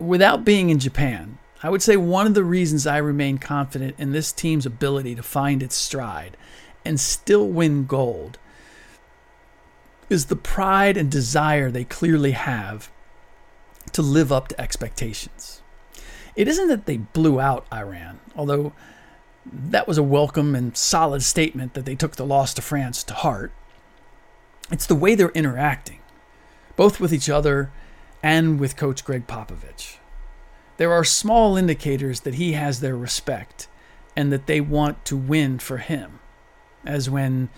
Without 0.00 0.44
being 0.44 0.70
in 0.70 0.80
Japan, 0.80 1.38
I 1.62 1.70
would 1.70 1.82
say 1.82 1.96
one 1.96 2.26
of 2.26 2.34
the 2.34 2.44
reasons 2.44 2.86
I 2.86 2.98
remain 2.98 3.38
confident 3.38 3.94
in 3.98 4.12
this 4.12 4.32
team's 4.32 4.66
ability 4.66 5.14
to 5.14 5.22
find 5.22 5.62
its 5.62 5.76
stride 5.76 6.36
and 6.84 6.98
still 6.98 7.46
win 7.46 7.86
gold 7.86 8.38
is 10.08 10.26
the 10.26 10.36
pride 10.36 10.96
and 10.96 11.10
desire 11.10 11.70
they 11.70 11.84
clearly 11.84 12.32
have 12.32 12.90
to 13.92 14.02
live 14.02 14.32
up 14.32 14.48
to 14.48 14.60
expectations. 14.60 15.62
It 16.36 16.48
isn't 16.48 16.68
that 16.68 16.86
they 16.86 16.98
blew 16.98 17.40
out 17.40 17.66
Iran, 17.72 18.20
although 18.36 18.72
that 19.44 19.88
was 19.88 19.98
a 19.98 20.02
welcome 20.02 20.54
and 20.54 20.76
solid 20.76 21.22
statement 21.22 21.74
that 21.74 21.84
they 21.84 21.94
took 21.94 22.16
the 22.16 22.26
loss 22.26 22.54
to 22.54 22.62
France 22.62 23.02
to 23.04 23.14
heart. 23.14 23.52
It's 24.70 24.86
the 24.86 24.94
way 24.94 25.14
they're 25.14 25.30
interacting, 25.30 26.00
both 26.76 27.00
with 27.00 27.12
each 27.12 27.28
other 27.28 27.70
and 28.22 28.60
with 28.60 28.76
coach 28.76 29.04
Gregg 29.04 29.26
Popovich. 29.26 29.96
There 30.76 30.92
are 30.92 31.04
small 31.04 31.56
indicators 31.56 32.20
that 32.20 32.34
he 32.34 32.52
has 32.52 32.80
their 32.80 32.96
respect 32.96 33.68
and 34.16 34.32
that 34.32 34.46
they 34.46 34.60
want 34.60 35.04
to 35.06 35.16
win 35.16 35.58
for 35.58 35.78
him, 35.78 36.20
as 36.84 37.08
when 37.10 37.48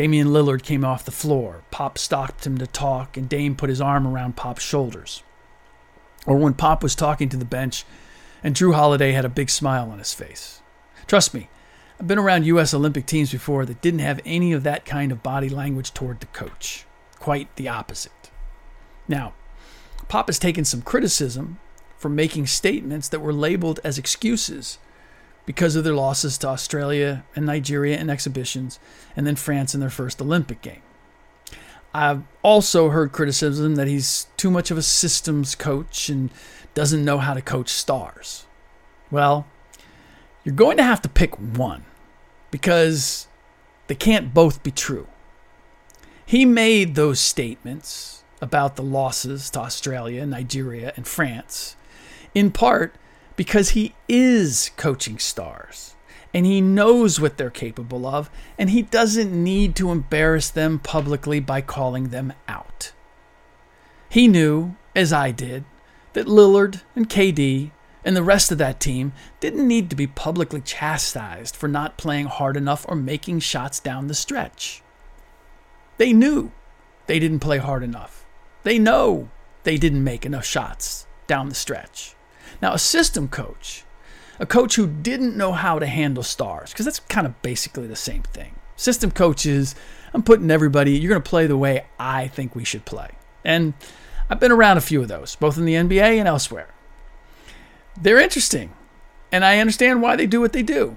Damian 0.00 0.28
Lillard 0.28 0.62
came 0.62 0.82
off 0.82 1.04
the 1.04 1.10
floor, 1.10 1.62
Pop 1.70 1.98
stopped 1.98 2.46
him 2.46 2.56
to 2.56 2.66
talk, 2.66 3.18
and 3.18 3.28
Dame 3.28 3.54
put 3.54 3.68
his 3.68 3.82
arm 3.82 4.06
around 4.06 4.34
Pop's 4.34 4.62
shoulders. 4.62 5.22
Or 6.26 6.38
when 6.38 6.54
Pop 6.54 6.82
was 6.82 6.94
talking 6.94 7.28
to 7.28 7.36
the 7.36 7.44
bench 7.44 7.84
and 8.42 8.56
Jrue 8.56 8.72
Holiday 8.72 9.12
had 9.12 9.26
a 9.26 9.28
big 9.28 9.50
smile 9.50 9.90
on 9.90 9.98
his 9.98 10.14
face. 10.14 10.62
Trust 11.06 11.34
me, 11.34 11.50
I've 12.00 12.06
been 12.06 12.18
around 12.18 12.46
U.S. 12.46 12.72
Olympic 12.72 13.04
teams 13.04 13.30
before 13.30 13.66
that 13.66 13.82
didn't 13.82 14.00
have 14.00 14.22
any 14.24 14.54
of 14.54 14.62
that 14.62 14.86
kind 14.86 15.12
of 15.12 15.22
body 15.22 15.50
language 15.50 15.92
toward 15.92 16.20
the 16.20 16.26
coach. 16.28 16.86
Quite 17.18 17.54
the 17.56 17.68
opposite. 17.68 18.30
Now, 19.06 19.34
Pop 20.08 20.28
has 20.28 20.38
taken 20.38 20.64
some 20.64 20.80
criticism 20.80 21.58
for 21.98 22.08
making 22.08 22.46
statements 22.46 23.06
that 23.10 23.20
were 23.20 23.34
labeled 23.34 23.80
as 23.84 23.98
excuses 23.98 24.78
because 25.50 25.74
of 25.74 25.82
their 25.82 25.94
losses 25.94 26.38
to 26.38 26.46
Australia 26.46 27.24
and 27.34 27.44
Nigeria 27.44 27.98
in 27.98 28.08
exhibitions, 28.08 28.78
and 29.16 29.26
then 29.26 29.34
France 29.34 29.74
in 29.74 29.80
their 29.80 29.90
first 29.90 30.22
Olympic 30.22 30.62
game. 30.62 30.80
I've 31.92 32.22
also 32.44 32.90
heard 32.90 33.10
criticism 33.10 33.74
that 33.74 33.88
he's 33.88 34.28
too 34.36 34.48
much 34.48 34.70
of 34.70 34.78
a 34.78 34.82
systems 34.82 35.56
coach 35.56 36.08
and 36.08 36.30
doesn't 36.74 37.04
know 37.04 37.18
how 37.18 37.34
to 37.34 37.42
coach 37.42 37.68
stars. 37.68 38.46
Well, 39.10 39.44
you're 40.44 40.54
going 40.54 40.76
to 40.76 40.84
have 40.84 41.02
to 41.02 41.08
pick 41.08 41.34
one 41.34 41.84
because 42.52 43.26
they 43.88 43.96
can't 43.96 44.32
both 44.32 44.62
be 44.62 44.70
true. 44.70 45.08
He 46.24 46.44
made 46.44 46.94
those 46.94 47.18
statements 47.18 48.22
about 48.40 48.76
the 48.76 48.84
losses 48.84 49.50
to 49.50 49.58
Australia, 49.58 50.24
Nigeria, 50.26 50.92
and 50.94 51.08
France 51.08 51.74
in 52.36 52.52
part 52.52 52.94
because 53.40 53.70
he 53.70 53.94
is 54.06 54.70
coaching 54.76 55.18
stars 55.18 55.96
and 56.34 56.44
he 56.44 56.60
knows 56.60 57.18
what 57.18 57.38
they're 57.38 57.48
capable 57.48 58.04
of, 58.04 58.28
and 58.58 58.68
he 58.68 58.82
doesn't 58.82 59.32
need 59.32 59.74
to 59.74 59.90
embarrass 59.90 60.50
them 60.50 60.78
publicly 60.78 61.40
by 61.40 61.62
calling 61.62 62.10
them 62.10 62.34
out. 62.46 62.92
He 64.10 64.28
knew, 64.28 64.76
as 64.94 65.10
I 65.10 65.30
did, 65.30 65.64
that 66.12 66.26
Lillard 66.26 66.82
and 66.94 67.08
KD 67.08 67.70
and 68.04 68.14
the 68.14 68.22
rest 68.22 68.52
of 68.52 68.58
that 68.58 68.78
team 68.78 69.14
didn't 69.40 69.66
need 69.66 69.88
to 69.88 69.96
be 69.96 70.06
publicly 70.06 70.60
chastised 70.60 71.56
for 71.56 71.66
not 71.66 71.96
playing 71.96 72.26
hard 72.26 72.58
enough 72.58 72.84
or 72.90 72.94
making 72.94 73.40
shots 73.40 73.80
down 73.80 74.06
the 74.06 74.14
stretch. 74.14 74.82
They 75.96 76.12
knew 76.12 76.52
they 77.06 77.18
didn't 77.18 77.40
play 77.40 77.56
hard 77.56 77.82
enough. 77.82 78.26
They 78.64 78.78
know 78.78 79.30
they 79.62 79.78
didn't 79.78 80.04
make 80.04 80.26
enough 80.26 80.44
shots 80.44 81.06
down 81.26 81.48
the 81.48 81.54
stretch. 81.54 82.16
Now, 82.62 82.74
a 82.74 82.78
system 82.78 83.28
coach, 83.28 83.84
a 84.38 84.46
coach 84.46 84.76
who 84.76 84.86
didn't 84.86 85.36
know 85.36 85.52
how 85.52 85.78
to 85.78 85.86
handle 85.86 86.22
stars, 86.22 86.70
because 86.70 86.84
that's 86.84 87.00
kind 87.00 87.26
of 87.26 87.40
basically 87.42 87.86
the 87.86 87.96
same 87.96 88.22
thing. 88.22 88.54
System 88.76 89.10
coaches, 89.10 89.74
I'm 90.14 90.22
putting 90.22 90.50
everybody, 90.50 90.92
you're 90.92 91.10
going 91.10 91.22
to 91.22 91.28
play 91.28 91.46
the 91.46 91.56
way 91.56 91.86
I 91.98 92.28
think 92.28 92.54
we 92.54 92.64
should 92.64 92.84
play. 92.84 93.10
And 93.44 93.74
I've 94.28 94.40
been 94.40 94.52
around 94.52 94.76
a 94.76 94.82
few 94.82 95.02
of 95.02 95.08
those, 95.08 95.36
both 95.36 95.58
in 95.58 95.64
the 95.64 95.74
NBA 95.74 96.18
and 96.18 96.28
elsewhere. 96.28 96.68
They're 98.00 98.18
interesting, 98.18 98.72
and 99.32 99.44
I 99.44 99.58
understand 99.58 100.02
why 100.02 100.16
they 100.16 100.26
do 100.26 100.40
what 100.40 100.52
they 100.52 100.62
do, 100.62 100.96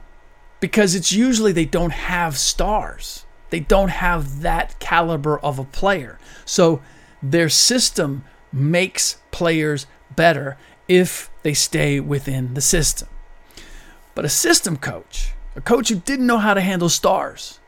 because 0.60 0.96
it's 0.96 1.12
usually 1.12 1.52
they 1.52 1.66
don't 1.66 1.92
have 1.92 2.38
stars. 2.38 3.26
They 3.50 3.60
don't 3.60 3.90
have 3.90 4.42
that 4.42 4.80
caliber 4.80 5.38
of 5.40 5.60
a 5.60 5.64
player. 5.64 6.20
So 6.46 6.82
their 7.22 7.50
system 7.50 8.24
makes 8.52 9.18
players 9.32 9.86
better 10.16 10.58
if 10.88 11.30
they 11.44 11.54
stay 11.54 12.00
within 12.00 12.54
the 12.54 12.62
system. 12.62 13.10
But 14.16 14.26
a 14.26 14.30
system 14.30 14.78
coach, 14.78 15.34
a 15.56 15.62
coach 15.62 15.90
who 15.90 15.96
didn't 15.96 16.28
know 16.28 16.40
how 16.40 16.54
to 16.54 16.62
handle 16.62 16.90
stars, 16.90 17.60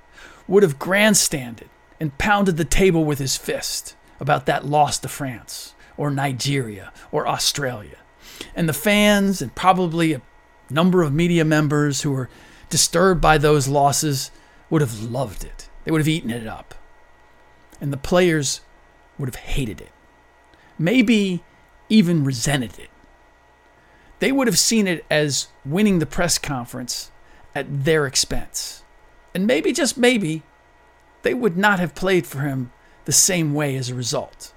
would 0.47 0.63
have 0.63 0.79
grandstanded 0.79 1.69
and 1.99 2.17
pounded 2.17 2.57
the 2.57 2.65
table 2.65 3.05
with 3.05 3.19
his 3.19 3.37
fist 3.37 3.95
about 4.19 4.45
that 4.45 4.65
loss 4.65 4.97
to 4.99 5.07
France 5.07 5.73
or 5.97 6.11
Nigeria 6.11 6.91
or 7.11 7.27
Australia. 7.27 7.97
And 8.55 8.67
the 8.67 8.73
fans 8.73 9.41
and 9.41 9.53
probably 9.55 10.13
a 10.13 10.21
number 10.69 11.01
of 11.03 11.13
media 11.13 11.45
members 11.45 12.01
who 12.01 12.11
were 12.11 12.29
disturbed 12.69 13.21
by 13.21 13.37
those 13.37 13.67
losses 13.67 14.31
would 14.69 14.81
have 14.81 15.01
loved 15.01 15.43
it. 15.43 15.69
They 15.83 15.91
would 15.91 16.01
have 16.01 16.07
eaten 16.07 16.31
it 16.31 16.47
up. 16.47 16.75
And 17.79 17.93
the 17.93 17.97
players 17.97 18.61
would 19.17 19.29
have 19.29 19.35
hated 19.35 19.81
it. 19.81 19.91
Maybe 20.77 21.43
even 21.89 22.23
resented 22.23 22.79
it 22.79 22.89
they 24.19 24.31
would 24.31 24.47
have 24.47 24.59
seen 24.59 24.87
it 24.87 25.05
as 25.09 25.47
winning 25.65 25.99
the 25.99 26.05
press 26.05 26.37
conference 26.37 27.11
at 27.53 27.85
their 27.85 28.05
expense. 28.05 28.83
And 29.33 29.45
maybe, 29.45 29.73
just 29.73 29.97
maybe, 29.97 30.43
they 31.23 31.33
would 31.33 31.57
not 31.57 31.79
have 31.79 31.95
played 31.95 32.25
for 32.25 32.39
him 32.39 32.71
the 33.05 33.11
same 33.11 33.53
way 33.53 33.75
as 33.75 33.89
a 33.89 33.95
result. 33.95 34.53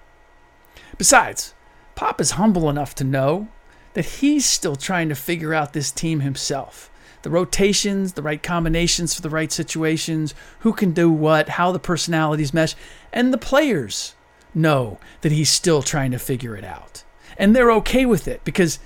Besides, 0.96 1.54
Pop 1.94 2.20
is 2.20 2.32
humble 2.32 2.68
enough 2.70 2.94
to 2.96 3.04
know 3.04 3.48
that 3.94 4.04
he's 4.04 4.44
still 4.44 4.76
trying 4.76 5.08
to 5.08 5.14
figure 5.14 5.54
out 5.54 5.72
this 5.72 5.90
team 5.90 6.20
himself. 6.20 6.90
The 7.22 7.30
rotations, 7.30 8.12
the 8.12 8.22
right 8.22 8.42
combinations 8.42 9.14
for 9.14 9.22
the 9.22 9.30
right 9.30 9.50
situations, 9.50 10.34
who 10.60 10.72
can 10.72 10.92
do 10.92 11.10
what, 11.10 11.48
how 11.50 11.72
the 11.72 11.80
personalities 11.80 12.54
mesh, 12.54 12.76
and 13.12 13.32
the 13.32 13.38
players 13.38 14.14
know 14.54 14.98
that 15.22 15.32
he's 15.32 15.50
still 15.50 15.82
trying 15.82 16.12
to 16.12 16.18
figure 16.18 16.56
it 16.56 16.64
out. 16.64 17.02
And 17.36 17.54
they're 17.54 17.72
okay 17.72 18.06
with 18.06 18.28
it 18.28 18.44
because 18.44 18.78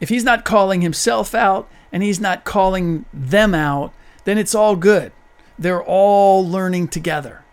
if 0.00 0.08
he's 0.08 0.24
not 0.24 0.44
calling 0.44 0.80
himself 0.80 1.34
out 1.34 1.68
and 1.92 2.02
he's 2.02 2.20
not 2.20 2.44
calling 2.44 3.04
them 3.12 3.54
out, 3.54 3.92
then 4.24 4.38
it's 4.38 4.54
all 4.54 4.76
good. 4.76 5.12
They're 5.58 5.82
all 5.82 6.46
learning 6.46 6.88
together. 6.88 7.44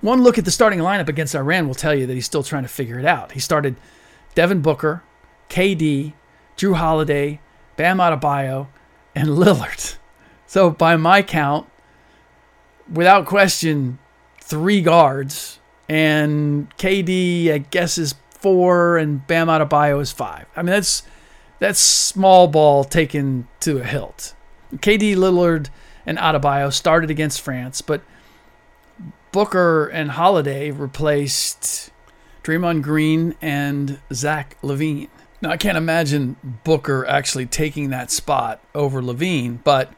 One 0.00 0.22
look 0.22 0.38
at 0.38 0.44
the 0.46 0.50
starting 0.50 0.78
lineup 0.78 1.08
against 1.08 1.34
Iran 1.34 1.66
will 1.66 1.74
tell 1.74 1.94
you 1.94 2.06
that 2.06 2.14
he's 2.14 2.24
still 2.24 2.42
trying 2.42 2.62
to 2.62 2.68
figure 2.68 2.98
it 2.98 3.04
out. 3.04 3.32
He 3.32 3.40
started 3.40 3.76
Devin 4.34 4.62
Booker, 4.62 5.02
KD, 5.50 6.14
Jrue 6.56 6.76
Holiday, 6.76 7.40
Bam 7.76 7.98
Adebayo, 7.98 8.68
and 9.14 9.28
Lillard. 9.28 9.96
So 10.46 10.70
by 10.70 10.96
my 10.96 11.22
count, 11.22 11.68
without 12.90 13.26
question, 13.26 13.98
three 14.40 14.80
guards, 14.80 15.58
and 15.88 16.74
KD 16.76 17.52
I 17.52 17.58
guess 17.58 17.98
is 17.98 18.14
four, 18.30 18.96
and 18.96 19.26
Bam 19.26 19.48
Adebayo 19.48 20.00
is 20.00 20.12
five. 20.12 20.46
I 20.56 20.62
mean 20.62 20.70
that's 20.70 21.02
that's 21.60 21.78
small 21.78 22.48
ball 22.48 22.82
taken 22.82 23.46
to 23.60 23.78
a 23.78 23.84
hilt. 23.84 24.34
KD 24.74 25.14
Lillard 25.14 25.68
and 26.04 26.18
Adebayo 26.18 26.72
started 26.72 27.10
against 27.10 27.40
France, 27.40 27.82
but 27.82 28.02
Booker 29.30 29.86
and 29.86 30.12
Holiday 30.12 30.70
replaced 30.72 31.90
Draymond 32.42 32.82
Green 32.82 33.36
and 33.40 34.00
Zach 34.12 34.56
LaVine. 34.62 35.08
Now 35.42 35.50
I 35.50 35.56
can't 35.56 35.78
imagine 35.78 36.36
Booker 36.64 37.06
actually 37.06 37.46
taking 37.46 37.90
that 37.90 38.10
spot 38.10 38.60
over 38.74 39.00
LaVine, 39.00 39.62
but 39.62 39.92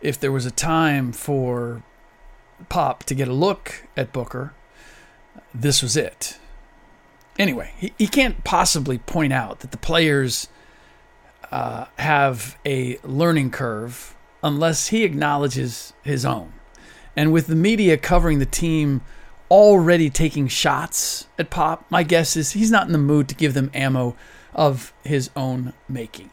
if 0.00 0.18
there 0.20 0.32
was 0.32 0.44
a 0.44 0.50
time 0.50 1.12
for 1.12 1.82
Pop 2.68 3.04
to 3.04 3.14
get 3.14 3.28
a 3.28 3.32
look 3.32 3.86
at 3.96 4.12
Booker, 4.12 4.54
this 5.54 5.82
was 5.82 5.96
it. 5.96 6.38
Anyway, 7.38 7.72
he, 7.76 7.92
he 7.98 8.06
can't 8.06 8.44
possibly 8.44 8.98
point 8.98 9.32
out 9.32 9.60
that 9.60 9.70
the 9.70 9.76
players 9.76 10.48
uh, 11.56 11.86
have 11.96 12.58
a 12.66 12.98
learning 13.02 13.50
curve 13.50 14.14
unless 14.42 14.88
he 14.88 15.04
acknowledges 15.04 15.94
his 16.02 16.22
own. 16.22 16.52
And 17.16 17.32
with 17.32 17.46
the 17.46 17.56
media 17.56 17.96
covering 17.96 18.40
the 18.40 18.44
team 18.44 19.00
already 19.50 20.10
taking 20.10 20.48
shots 20.48 21.28
at 21.38 21.48
Pop, 21.48 21.86
my 21.88 22.02
guess 22.02 22.36
is 22.36 22.52
he's 22.52 22.70
not 22.70 22.86
in 22.86 22.92
the 22.92 22.98
mood 22.98 23.26
to 23.30 23.34
give 23.34 23.54
them 23.54 23.70
ammo 23.72 24.14
of 24.54 24.92
his 25.02 25.30
own 25.34 25.72
making. 25.88 26.28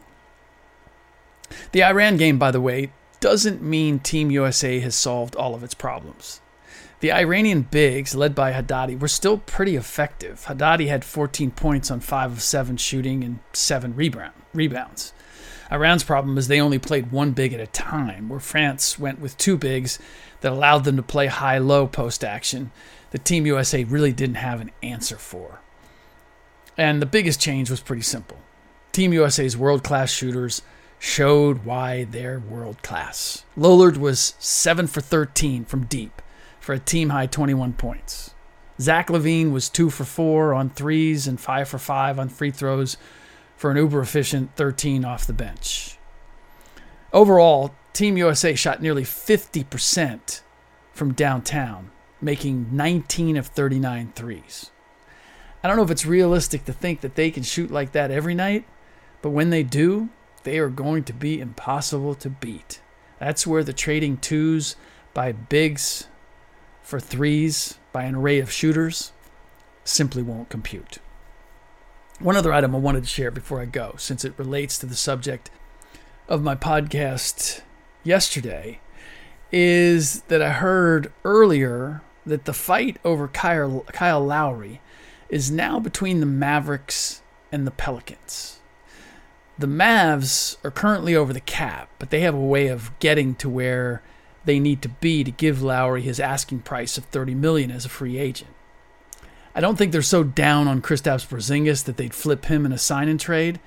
The 1.72 1.84
Iran 1.84 2.18
game, 2.18 2.38
by 2.38 2.50
the 2.50 2.60
way, 2.60 2.92
doesn't 3.20 3.62
mean 3.62 4.00
Team 4.00 4.30
USA 4.30 4.78
has 4.80 4.94
solved 4.94 5.36
all 5.36 5.54
of 5.54 5.64
its 5.64 5.72
problems. 5.72 6.42
The 7.04 7.12
Iranian 7.12 7.68
bigs, 7.70 8.14
led 8.14 8.34
by 8.34 8.52
Haddadi, 8.52 8.98
were 8.98 9.08
still 9.08 9.36
pretty 9.36 9.76
effective. 9.76 10.46
Haddadi 10.46 10.86
had 10.86 11.04
14 11.04 11.50
points 11.50 11.90
on 11.90 12.00
5 12.00 12.32
of 12.32 12.40
7 12.40 12.78
shooting 12.78 13.22
and 13.22 13.40
7 13.52 13.94
rebounds. 13.94 15.12
Iran's 15.70 16.02
problem 16.02 16.38
is 16.38 16.48
they 16.48 16.62
only 16.62 16.78
played 16.78 17.12
one 17.12 17.32
big 17.32 17.52
at 17.52 17.60
a 17.60 17.66
time, 17.66 18.30
where 18.30 18.40
France 18.40 18.98
went 18.98 19.20
with 19.20 19.36
two 19.36 19.58
bigs 19.58 19.98
that 20.40 20.50
allowed 20.50 20.84
them 20.84 20.96
to 20.96 21.02
play 21.02 21.26
high 21.26 21.58
low 21.58 21.86
post 21.86 22.24
action 22.24 22.70
the 23.10 23.18
Team 23.18 23.44
USA 23.44 23.84
really 23.84 24.14
didn't 24.14 24.36
have 24.36 24.62
an 24.62 24.70
answer 24.82 25.18
for. 25.18 25.60
And 26.78 27.02
the 27.02 27.06
biggest 27.06 27.38
change 27.38 27.68
was 27.68 27.80
pretty 27.80 28.00
simple 28.00 28.38
Team 28.92 29.12
USA's 29.12 29.58
world 29.58 29.84
class 29.84 30.10
shooters 30.10 30.62
showed 30.98 31.66
why 31.66 32.04
they're 32.04 32.40
world 32.40 32.80
class. 32.82 33.44
Lillard 33.58 33.98
was 33.98 34.36
7 34.38 34.86
for 34.86 35.02
13 35.02 35.66
from 35.66 35.84
deep 35.84 36.22
for 36.64 36.72
a 36.72 36.78
team 36.78 37.10
high 37.10 37.26
21 37.26 37.74
points. 37.74 38.34
Zach 38.80 39.08
LaVine 39.08 39.52
was 39.52 39.68
2 39.68 39.90
for 39.90 40.04
4 40.04 40.54
on 40.54 40.70
threes 40.70 41.26
and 41.28 41.38
5 41.38 41.68
for 41.68 41.78
5 41.78 42.18
on 42.18 42.30
free 42.30 42.50
throws 42.50 42.96
for 43.54 43.70
an 43.70 43.76
uber 43.76 44.00
efficient 44.00 44.56
13 44.56 45.04
off 45.04 45.26
the 45.26 45.34
bench. 45.34 45.98
Overall, 47.12 47.74
Team 47.92 48.16
USA 48.16 48.54
shot 48.54 48.80
nearly 48.80 49.04
50% 49.04 50.40
from 50.94 51.12
downtown, 51.12 51.90
making 52.22 52.74
19 52.74 53.36
of 53.36 53.48
39 53.48 54.12
threes. 54.16 54.70
I 55.62 55.68
don't 55.68 55.76
know 55.76 55.84
if 55.84 55.90
it's 55.90 56.06
realistic 56.06 56.64
to 56.64 56.72
think 56.72 57.02
that 57.02 57.14
they 57.14 57.30
can 57.30 57.42
shoot 57.42 57.70
like 57.70 57.92
that 57.92 58.10
every 58.10 58.34
night, 58.34 58.64
but 59.20 59.30
when 59.30 59.50
they 59.50 59.62
do, 59.62 60.08
they 60.44 60.58
are 60.58 60.70
going 60.70 61.04
to 61.04 61.12
be 61.12 61.40
impossible 61.40 62.14
to 62.16 62.30
beat. 62.30 62.80
That's 63.18 63.46
where 63.46 63.62
the 63.62 63.74
trading 63.74 64.16
twos 64.16 64.76
by 65.12 65.32
bigs 65.32 66.08
for 66.84 67.00
threes 67.00 67.78
by 67.92 68.04
an 68.04 68.14
array 68.14 68.38
of 68.38 68.52
shooters 68.52 69.12
simply 69.84 70.22
won't 70.22 70.50
compute. 70.50 70.98
One 72.20 72.36
other 72.36 72.52
item 72.52 72.74
I 72.74 72.78
wanted 72.78 73.02
to 73.02 73.08
share 73.08 73.30
before 73.30 73.60
I 73.60 73.64
go, 73.64 73.94
since 73.98 74.24
it 74.24 74.38
relates 74.38 74.78
to 74.78 74.86
the 74.86 74.94
subject 74.94 75.50
of 76.28 76.42
my 76.42 76.54
podcast 76.54 77.62
yesterday, 78.04 78.80
is 79.50 80.22
that 80.22 80.42
I 80.42 80.50
heard 80.50 81.12
earlier 81.24 82.02
that 82.24 82.44
the 82.44 82.52
fight 82.52 82.98
over 83.04 83.28
Kyle, 83.28 83.80
Kyle 83.92 84.24
Lowry 84.24 84.80
is 85.28 85.50
now 85.50 85.80
between 85.80 86.20
the 86.20 86.26
Mavericks 86.26 87.22
and 87.50 87.66
the 87.66 87.70
Pelicans. 87.72 88.60
The 89.58 89.66
Mavs 89.66 90.56
are 90.64 90.70
currently 90.70 91.16
over 91.16 91.32
the 91.32 91.40
cap, 91.40 91.88
but 91.98 92.10
they 92.10 92.20
have 92.20 92.34
a 92.34 92.40
way 92.40 92.66
of 92.66 92.96
getting 92.98 93.34
to 93.36 93.48
where 93.48 94.02
they 94.44 94.58
need 94.58 94.82
to 94.82 94.88
be 94.88 95.24
to 95.24 95.30
give 95.30 95.62
Lowry 95.62 96.02
his 96.02 96.20
asking 96.20 96.60
price 96.60 96.98
of 96.98 97.04
30 97.06 97.34
million 97.34 97.70
as 97.70 97.84
a 97.84 97.88
free 97.88 98.18
agent. 98.18 98.50
I 99.54 99.60
don't 99.60 99.76
think 99.76 99.92
they're 99.92 100.02
so 100.02 100.24
down 100.24 100.66
on 100.66 100.82
Kristaps 100.82 101.26
Porzingis 101.26 101.84
that 101.84 101.96
they'd 101.96 102.14
flip 102.14 102.46
him 102.46 102.66
in 102.66 102.72
a 102.72 102.78
sign 102.78 103.08
and 103.08 103.20
trade, 103.20 103.60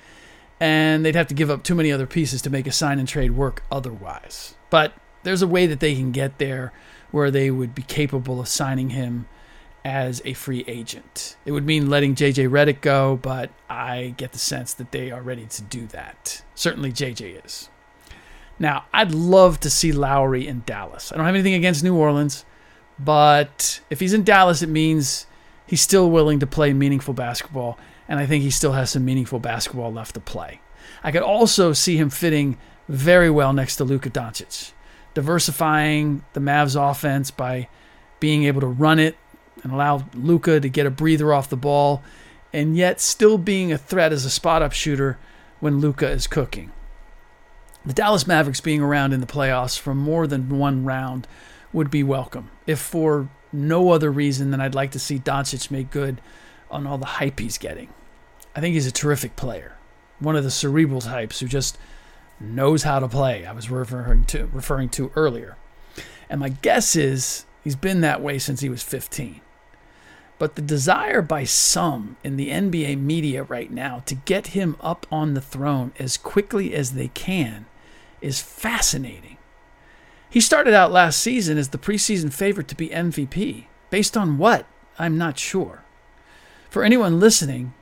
and 0.59 1.05
they'd 1.05 1.15
have 1.15 1.27
to 1.27 1.33
give 1.33 1.49
up 1.49 1.63
too 1.63 1.75
many 1.75 1.91
other 1.91 2.05
pieces 2.05 2.41
to 2.41 2.49
make 2.49 2.67
a 2.67 2.71
sign 2.71 2.99
and 2.99 3.07
trade 3.07 3.31
work 3.31 3.63
otherwise. 3.71 4.55
But 4.69 4.93
there's 5.23 5.41
a 5.41 5.47
way 5.47 5.65
that 5.65 5.79
they 5.79 5.95
can 5.95 6.11
get 6.11 6.39
there 6.39 6.73
where 7.11 7.31
they 7.31 7.49
would 7.49 7.73
be 7.73 7.83
capable 7.83 8.39
of 8.41 8.49
signing 8.49 8.89
him 8.89 9.27
as 9.85 10.21
a 10.25 10.33
free 10.33 10.65
agent. 10.67 11.37
It 11.45 11.51
would 11.51 11.65
mean 11.65 11.89
letting 11.89 12.15
JJ 12.15 12.49
Redick 12.49 12.81
go, 12.81 13.15
but 13.15 13.51
I 13.69 14.13
get 14.17 14.33
the 14.33 14.39
sense 14.39 14.73
that 14.73 14.91
they 14.91 15.11
are 15.11 15.21
ready 15.21 15.45
to 15.45 15.61
do 15.61 15.87
that. 15.87 16.43
Certainly 16.55 16.91
JJ 16.91 17.45
is. 17.45 17.69
Now, 18.59 18.85
I'd 18.93 19.11
love 19.11 19.59
to 19.61 19.69
see 19.69 19.91
Lowry 19.91 20.47
in 20.47 20.63
Dallas. 20.65 21.11
I 21.11 21.15
don't 21.15 21.25
have 21.25 21.35
anything 21.35 21.53
against 21.53 21.83
New 21.83 21.95
Orleans, 21.95 22.43
but 22.97 23.79
if 23.89 23.99
he's 23.99 24.13
in 24.13 24.23
Dallas, 24.23 24.61
it 24.61 24.69
means 24.69 25.27
he's 25.67 25.81
still 25.81 26.09
willing 26.09 26.39
to 26.39 26.47
play 26.47 26.73
meaningful 26.73 27.13
basketball, 27.13 27.77
and 28.07 28.19
I 28.19 28.25
think 28.25 28.43
he 28.43 28.49
still 28.49 28.73
has 28.73 28.89
some 28.89 29.05
meaningful 29.05 29.39
basketball 29.39 29.93
left 29.93 30.15
to 30.15 30.19
play. 30.19 30.61
I 31.03 31.11
could 31.11 31.21
also 31.21 31.73
see 31.73 31.97
him 31.97 32.09
fitting 32.09 32.57
very 32.87 33.29
well 33.29 33.53
next 33.53 33.75
to 33.75 33.83
Luka 33.83 34.09
Doncic, 34.09 34.71
diversifying 35.13 36.23
the 36.33 36.39
Mavs 36.39 36.75
offense 36.75 37.29
by 37.29 37.67
being 38.19 38.45
able 38.45 38.61
to 38.61 38.67
run 38.67 38.97
it 38.97 39.17
and 39.63 39.71
allow 39.71 40.05
Luka 40.13 40.59
to 40.59 40.69
get 40.69 40.85
a 40.85 40.91
breather 40.91 41.33
off 41.33 41.49
the 41.49 41.57
ball, 41.57 42.01
and 42.53 42.75
yet 42.75 42.99
still 43.01 43.37
being 43.37 43.71
a 43.71 43.77
threat 43.77 44.11
as 44.11 44.25
a 44.25 44.29
spot 44.29 44.61
up 44.61 44.71
shooter 44.71 45.19
when 45.59 45.79
Luka 45.79 46.09
is 46.09 46.25
cooking. 46.25 46.71
The 47.87 47.93
Dallas 47.93 48.27
Mavericks 48.27 48.59
being 48.59 48.81
around 48.81 49.13
in 49.13 49.21
the 49.21 49.25
playoffs 49.25 49.79
for 49.79 49.95
more 49.95 50.27
than 50.27 50.59
one 50.59 50.83
round 50.83 51.25
would 51.71 51.89
be 51.89 52.03
welcome, 52.03 52.51
if 52.65 52.79
for 52.79 53.29
no 53.53 53.91
other 53.91 54.11
reason 54.11 54.51
than 54.51 54.59
I'd 54.59 54.75
like 54.75 54.91
to 54.91 54.99
see 54.99 55.17
Doncic 55.17 55.71
make 55.71 55.89
good 55.89 56.19
on 56.69 56.85
all 56.85 56.97
the 56.97 57.05
hype 57.05 57.39
he's 57.39 57.57
getting. 57.57 57.87
I 58.53 58.59
think 58.59 58.73
he's 58.73 58.87
a 58.87 58.91
terrific 58.91 59.37
player, 59.37 59.77
one 60.19 60.35
of 60.35 60.43
the 60.43 60.51
cerebral 60.51 60.99
types 60.99 61.39
who 61.39 61.47
just 61.47 61.77
knows 62.41 62.83
how 62.83 62.99
to 62.99 63.07
play. 63.07 63.45
I 63.45 63.53
was 63.53 63.69
referring 63.69 64.25
to 64.25 64.47
referring 64.47 64.89
to 64.89 65.09
earlier, 65.15 65.55
and 66.29 66.41
my 66.41 66.49
guess 66.49 66.93
is 66.93 67.45
he's 67.63 67.77
been 67.77 68.01
that 68.01 68.21
way 68.21 68.37
since 68.37 68.59
he 68.59 68.67
was 68.67 68.83
15. 68.83 69.39
But 70.37 70.57
the 70.57 70.61
desire 70.61 71.21
by 71.21 71.45
some 71.45 72.17
in 72.21 72.35
the 72.35 72.49
NBA 72.49 72.99
media 72.99 73.43
right 73.43 73.71
now 73.71 74.03
to 74.07 74.13
get 74.13 74.47
him 74.47 74.75
up 74.81 75.07
on 75.09 75.35
the 75.35 75.41
throne 75.41 75.93
as 75.97 76.17
quickly 76.17 76.73
as 76.73 76.91
they 76.91 77.07
can 77.07 77.65
is 78.21 78.41
fascinating. 78.41 79.37
He 80.29 80.41
started 80.41 80.73
out 80.73 80.91
last 80.91 81.19
season 81.19 81.57
as 81.57 81.69
the 81.69 81.77
preseason 81.77 82.31
favorite 82.31 82.67
to 82.69 82.75
be 82.75 82.89
MVP. 82.89 83.65
Based 83.89 84.17
on 84.17 84.37
what? 84.37 84.65
I'm 84.99 85.17
not 85.17 85.39
sure. 85.39 85.83
For 86.69 86.83
anyone 86.83 87.19
listening, 87.19 87.73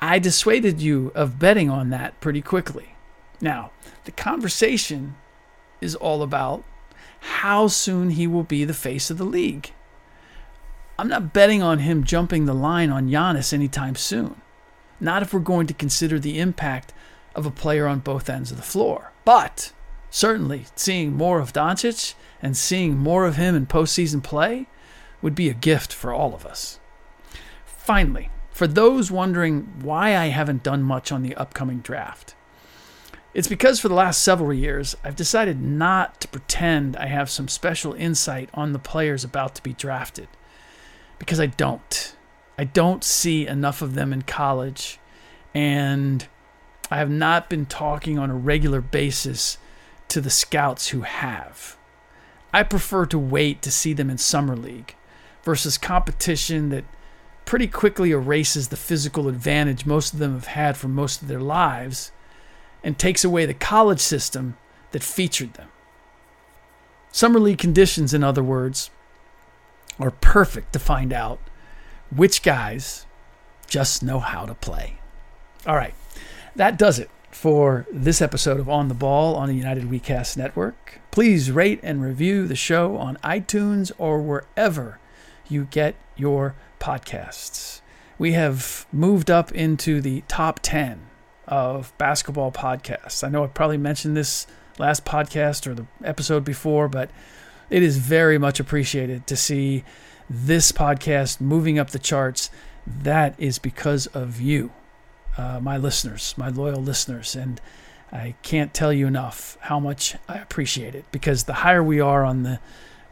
I 0.00 0.18
dissuaded 0.18 0.82
you 0.82 1.10
of 1.14 1.38
betting 1.38 1.70
on 1.70 1.90
that 1.90 2.20
pretty 2.20 2.42
quickly. 2.42 2.94
Now, 3.40 3.70
the 4.04 4.12
conversation 4.12 5.16
is 5.80 5.94
all 5.94 6.22
about 6.22 6.64
how 7.20 7.68
soon 7.68 8.10
he 8.10 8.26
will 8.26 8.42
be 8.42 8.64
the 8.64 8.74
face 8.74 9.10
of 9.10 9.16
the 9.16 9.24
league. 9.24 9.72
I'm 10.98 11.08
not 11.08 11.32
betting 11.32 11.62
on 11.62 11.78
him 11.78 12.04
jumping 12.04 12.44
the 12.44 12.54
line 12.54 12.90
on 12.90 13.08
Giannis 13.08 13.52
anytime 13.52 13.96
soon. 13.96 14.40
Not 15.00 15.22
if 15.22 15.32
we're 15.32 15.40
going 15.40 15.66
to 15.66 15.74
consider 15.74 16.18
the 16.18 16.38
impact 16.38 16.92
of 17.34 17.46
a 17.46 17.50
player 17.50 17.86
on 17.86 17.98
both 18.00 18.28
ends 18.30 18.50
of 18.50 18.56
the 18.56 18.62
floor. 18.62 19.10
But 19.24 19.72
certainly 20.10 20.66
seeing 20.76 21.14
more 21.14 21.40
of 21.40 21.52
Doncic 21.52 22.14
and 22.42 22.56
seeing 22.56 22.96
more 22.96 23.26
of 23.26 23.36
him 23.36 23.54
in 23.54 23.66
postseason 23.66 24.22
play 24.22 24.66
would 25.22 25.34
be 25.34 25.48
a 25.48 25.54
gift 25.54 25.92
for 25.92 26.12
all 26.12 26.34
of 26.34 26.44
us. 26.44 26.78
Finally, 27.64 28.30
for 28.50 28.66
those 28.66 29.10
wondering 29.10 29.80
why 29.80 30.16
I 30.16 30.26
haven't 30.26 30.62
done 30.62 30.82
much 30.82 31.10
on 31.10 31.22
the 31.22 31.34
upcoming 31.34 31.80
draft, 31.80 32.34
it's 33.32 33.48
because 33.48 33.80
for 33.80 33.88
the 33.88 33.94
last 33.94 34.22
several 34.22 34.52
years, 34.52 34.96
I've 35.02 35.16
decided 35.16 35.60
not 35.60 36.20
to 36.20 36.28
pretend 36.28 36.96
I 36.96 37.06
have 37.06 37.28
some 37.28 37.48
special 37.48 37.92
insight 37.94 38.48
on 38.54 38.72
the 38.72 38.78
players 38.78 39.24
about 39.24 39.56
to 39.56 39.62
be 39.62 39.72
drafted 39.72 40.28
because 41.18 41.40
I 41.40 41.46
don't. 41.46 42.14
I 42.56 42.62
don't 42.62 43.02
see 43.02 43.48
enough 43.48 43.82
of 43.82 43.94
them 43.94 44.12
in 44.12 44.22
college, 44.22 45.00
and 45.52 46.28
I 46.90 46.98
have 46.98 47.10
not 47.10 47.48
been 47.48 47.66
talking 47.66 48.18
on 48.18 48.30
a 48.30 48.36
regular 48.36 48.80
basis 48.80 49.58
to 50.08 50.20
the 50.20 50.30
scouts 50.30 50.88
who 50.88 51.02
have. 51.02 51.76
I 52.52 52.62
prefer 52.62 53.06
to 53.06 53.18
wait 53.18 53.62
to 53.62 53.70
see 53.70 53.92
them 53.92 54.10
in 54.10 54.18
Summer 54.18 54.56
League 54.56 54.94
versus 55.42 55.78
competition 55.78 56.68
that 56.68 56.84
pretty 57.44 57.66
quickly 57.66 58.10
erases 58.10 58.68
the 58.68 58.76
physical 58.76 59.28
advantage 59.28 59.86
most 59.86 60.12
of 60.12 60.18
them 60.18 60.34
have 60.34 60.46
had 60.46 60.76
for 60.76 60.88
most 60.88 61.20
of 61.20 61.28
their 61.28 61.40
lives 61.40 62.12
and 62.82 62.98
takes 62.98 63.24
away 63.24 63.46
the 63.46 63.54
college 63.54 64.00
system 64.00 64.56
that 64.92 65.02
featured 65.02 65.54
them. 65.54 65.68
Summer 67.10 67.40
League 67.40 67.58
conditions, 67.58 68.12
in 68.12 68.24
other 68.24 68.42
words, 68.42 68.90
are 69.98 70.10
perfect 70.10 70.72
to 70.72 70.78
find 70.78 71.12
out 71.12 71.38
which 72.14 72.42
guys 72.42 73.06
just 73.66 74.02
know 74.02 74.20
how 74.20 74.46
to 74.46 74.54
play. 74.54 74.98
All 75.66 75.76
right, 75.76 75.94
that 76.56 76.78
does 76.78 76.98
it 76.98 77.10
for 77.30 77.86
this 77.92 78.22
episode 78.22 78.60
of 78.60 78.68
On 78.68 78.88
the 78.88 78.94
Ball 78.94 79.34
on 79.34 79.48
the 79.48 79.54
United 79.54 79.84
WeCast 79.84 80.36
Network. 80.36 81.00
Please 81.10 81.50
rate 81.50 81.80
and 81.82 82.02
review 82.02 82.46
the 82.46 82.56
show 82.56 82.96
on 82.96 83.16
iTunes 83.24 83.90
or 83.98 84.22
wherever 84.22 84.98
you 85.48 85.64
get 85.70 85.96
your 86.16 86.54
podcasts. 86.78 87.80
We 88.18 88.32
have 88.32 88.86
moved 88.92 89.30
up 89.30 89.50
into 89.52 90.00
the 90.00 90.22
top 90.28 90.60
10 90.62 91.00
of 91.48 91.92
basketball 91.98 92.52
podcasts. 92.52 93.24
I 93.24 93.28
know 93.28 93.44
I 93.44 93.48
probably 93.48 93.78
mentioned 93.78 94.16
this 94.16 94.46
last 94.78 95.04
podcast 95.04 95.66
or 95.66 95.74
the 95.74 95.86
episode 96.04 96.44
before, 96.44 96.88
but 96.88 97.10
it 97.68 97.82
is 97.82 97.96
very 97.98 98.38
much 98.38 98.60
appreciated 98.60 99.26
to 99.26 99.36
see 99.36 99.84
this 100.30 100.72
podcast 100.72 101.40
moving 101.40 101.78
up 101.78 101.90
the 101.90 101.98
charts. 101.98 102.50
That 102.86 103.34
is 103.38 103.58
because 103.58 104.06
of 104.08 104.40
you, 104.40 104.72
uh, 105.36 105.60
my 105.60 105.76
listeners, 105.76 106.34
my 106.36 106.48
loyal 106.48 106.82
listeners. 106.82 107.34
And 107.34 107.60
I 108.12 108.34
can't 108.42 108.72
tell 108.72 108.92
you 108.92 109.06
enough 109.06 109.58
how 109.60 109.80
much 109.80 110.16
I 110.28 110.38
appreciate 110.38 110.94
it 110.94 111.04
because 111.10 111.44
the 111.44 111.54
higher 111.54 111.82
we 111.82 112.00
are 112.00 112.24
on 112.24 112.42
the 112.42 112.60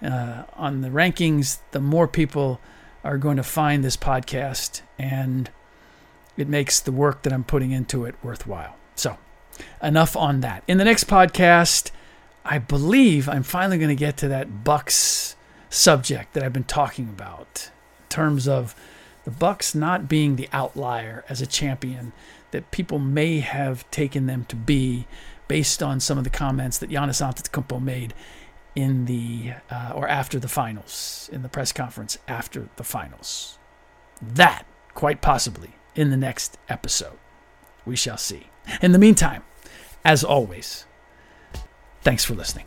uh, 0.02 0.44
on 0.54 0.80
the 0.80 0.88
rankings, 0.88 1.58
the 1.70 1.80
more 1.80 2.08
people 2.08 2.60
are 3.04 3.18
going 3.18 3.36
to 3.36 3.42
find 3.42 3.84
this 3.84 3.96
podcast, 3.96 4.82
and 4.98 5.50
it 6.36 6.48
makes 6.48 6.80
the 6.80 6.92
work 6.92 7.22
that 7.22 7.32
I'm 7.32 7.44
putting 7.44 7.70
into 7.70 8.04
it 8.04 8.14
worthwhile. 8.22 8.76
So, 8.96 9.16
enough 9.80 10.16
on 10.16 10.40
that. 10.40 10.64
In 10.66 10.78
the 10.78 10.84
next 10.84 11.04
podcast, 11.06 11.92
I 12.44 12.58
believe 12.58 13.28
I'm 13.28 13.44
finally 13.44 13.78
going 13.78 13.90
to 13.90 13.94
get 13.94 14.16
to 14.18 14.28
that 14.28 14.64
Bucks 14.64 15.36
subject 15.70 16.34
that 16.34 16.42
I've 16.42 16.52
been 16.52 16.64
talking 16.64 17.08
about 17.08 17.70
in 18.00 18.08
terms 18.08 18.48
of 18.48 18.74
the 19.24 19.30
Bucks 19.30 19.74
not 19.74 20.08
being 20.08 20.36
the 20.36 20.48
outlier 20.52 21.24
as 21.28 21.40
a 21.40 21.46
champion 21.46 22.12
that 22.50 22.70
people 22.70 22.98
may 22.98 23.40
have 23.40 23.88
taken 23.90 24.26
them 24.26 24.44
to 24.46 24.56
be 24.56 25.06
based 25.48 25.82
on 25.82 26.00
some 26.00 26.18
of 26.18 26.24
the 26.24 26.30
comments 26.30 26.78
that 26.78 26.90
Giannis 26.90 27.20
Antetokounmpo 27.20 27.82
made 27.82 28.14
in 28.74 29.04
the 29.04 29.52
uh, 29.70 29.92
or 29.94 30.08
after 30.08 30.38
the 30.38 30.48
finals 30.48 31.28
in 31.32 31.42
the 31.42 31.48
press 31.48 31.72
conference 31.72 32.18
after 32.26 32.68
the 32.76 32.84
finals. 32.84 33.58
That 34.20 34.66
quite 34.94 35.20
possibly 35.20 35.74
in 35.94 36.10
the 36.10 36.16
next 36.16 36.58
episode. 36.68 37.18
We 37.84 37.96
shall 37.96 38.18
see. 38.18 38.46
In 38.80 38.92
the 38.92 38.98
meantime, 38.98 39.42
as 40.04 40.22
always, 40.22 40.86
thanks 42.02 42.24
for 42.24 42.34
listening. 42.34 42.66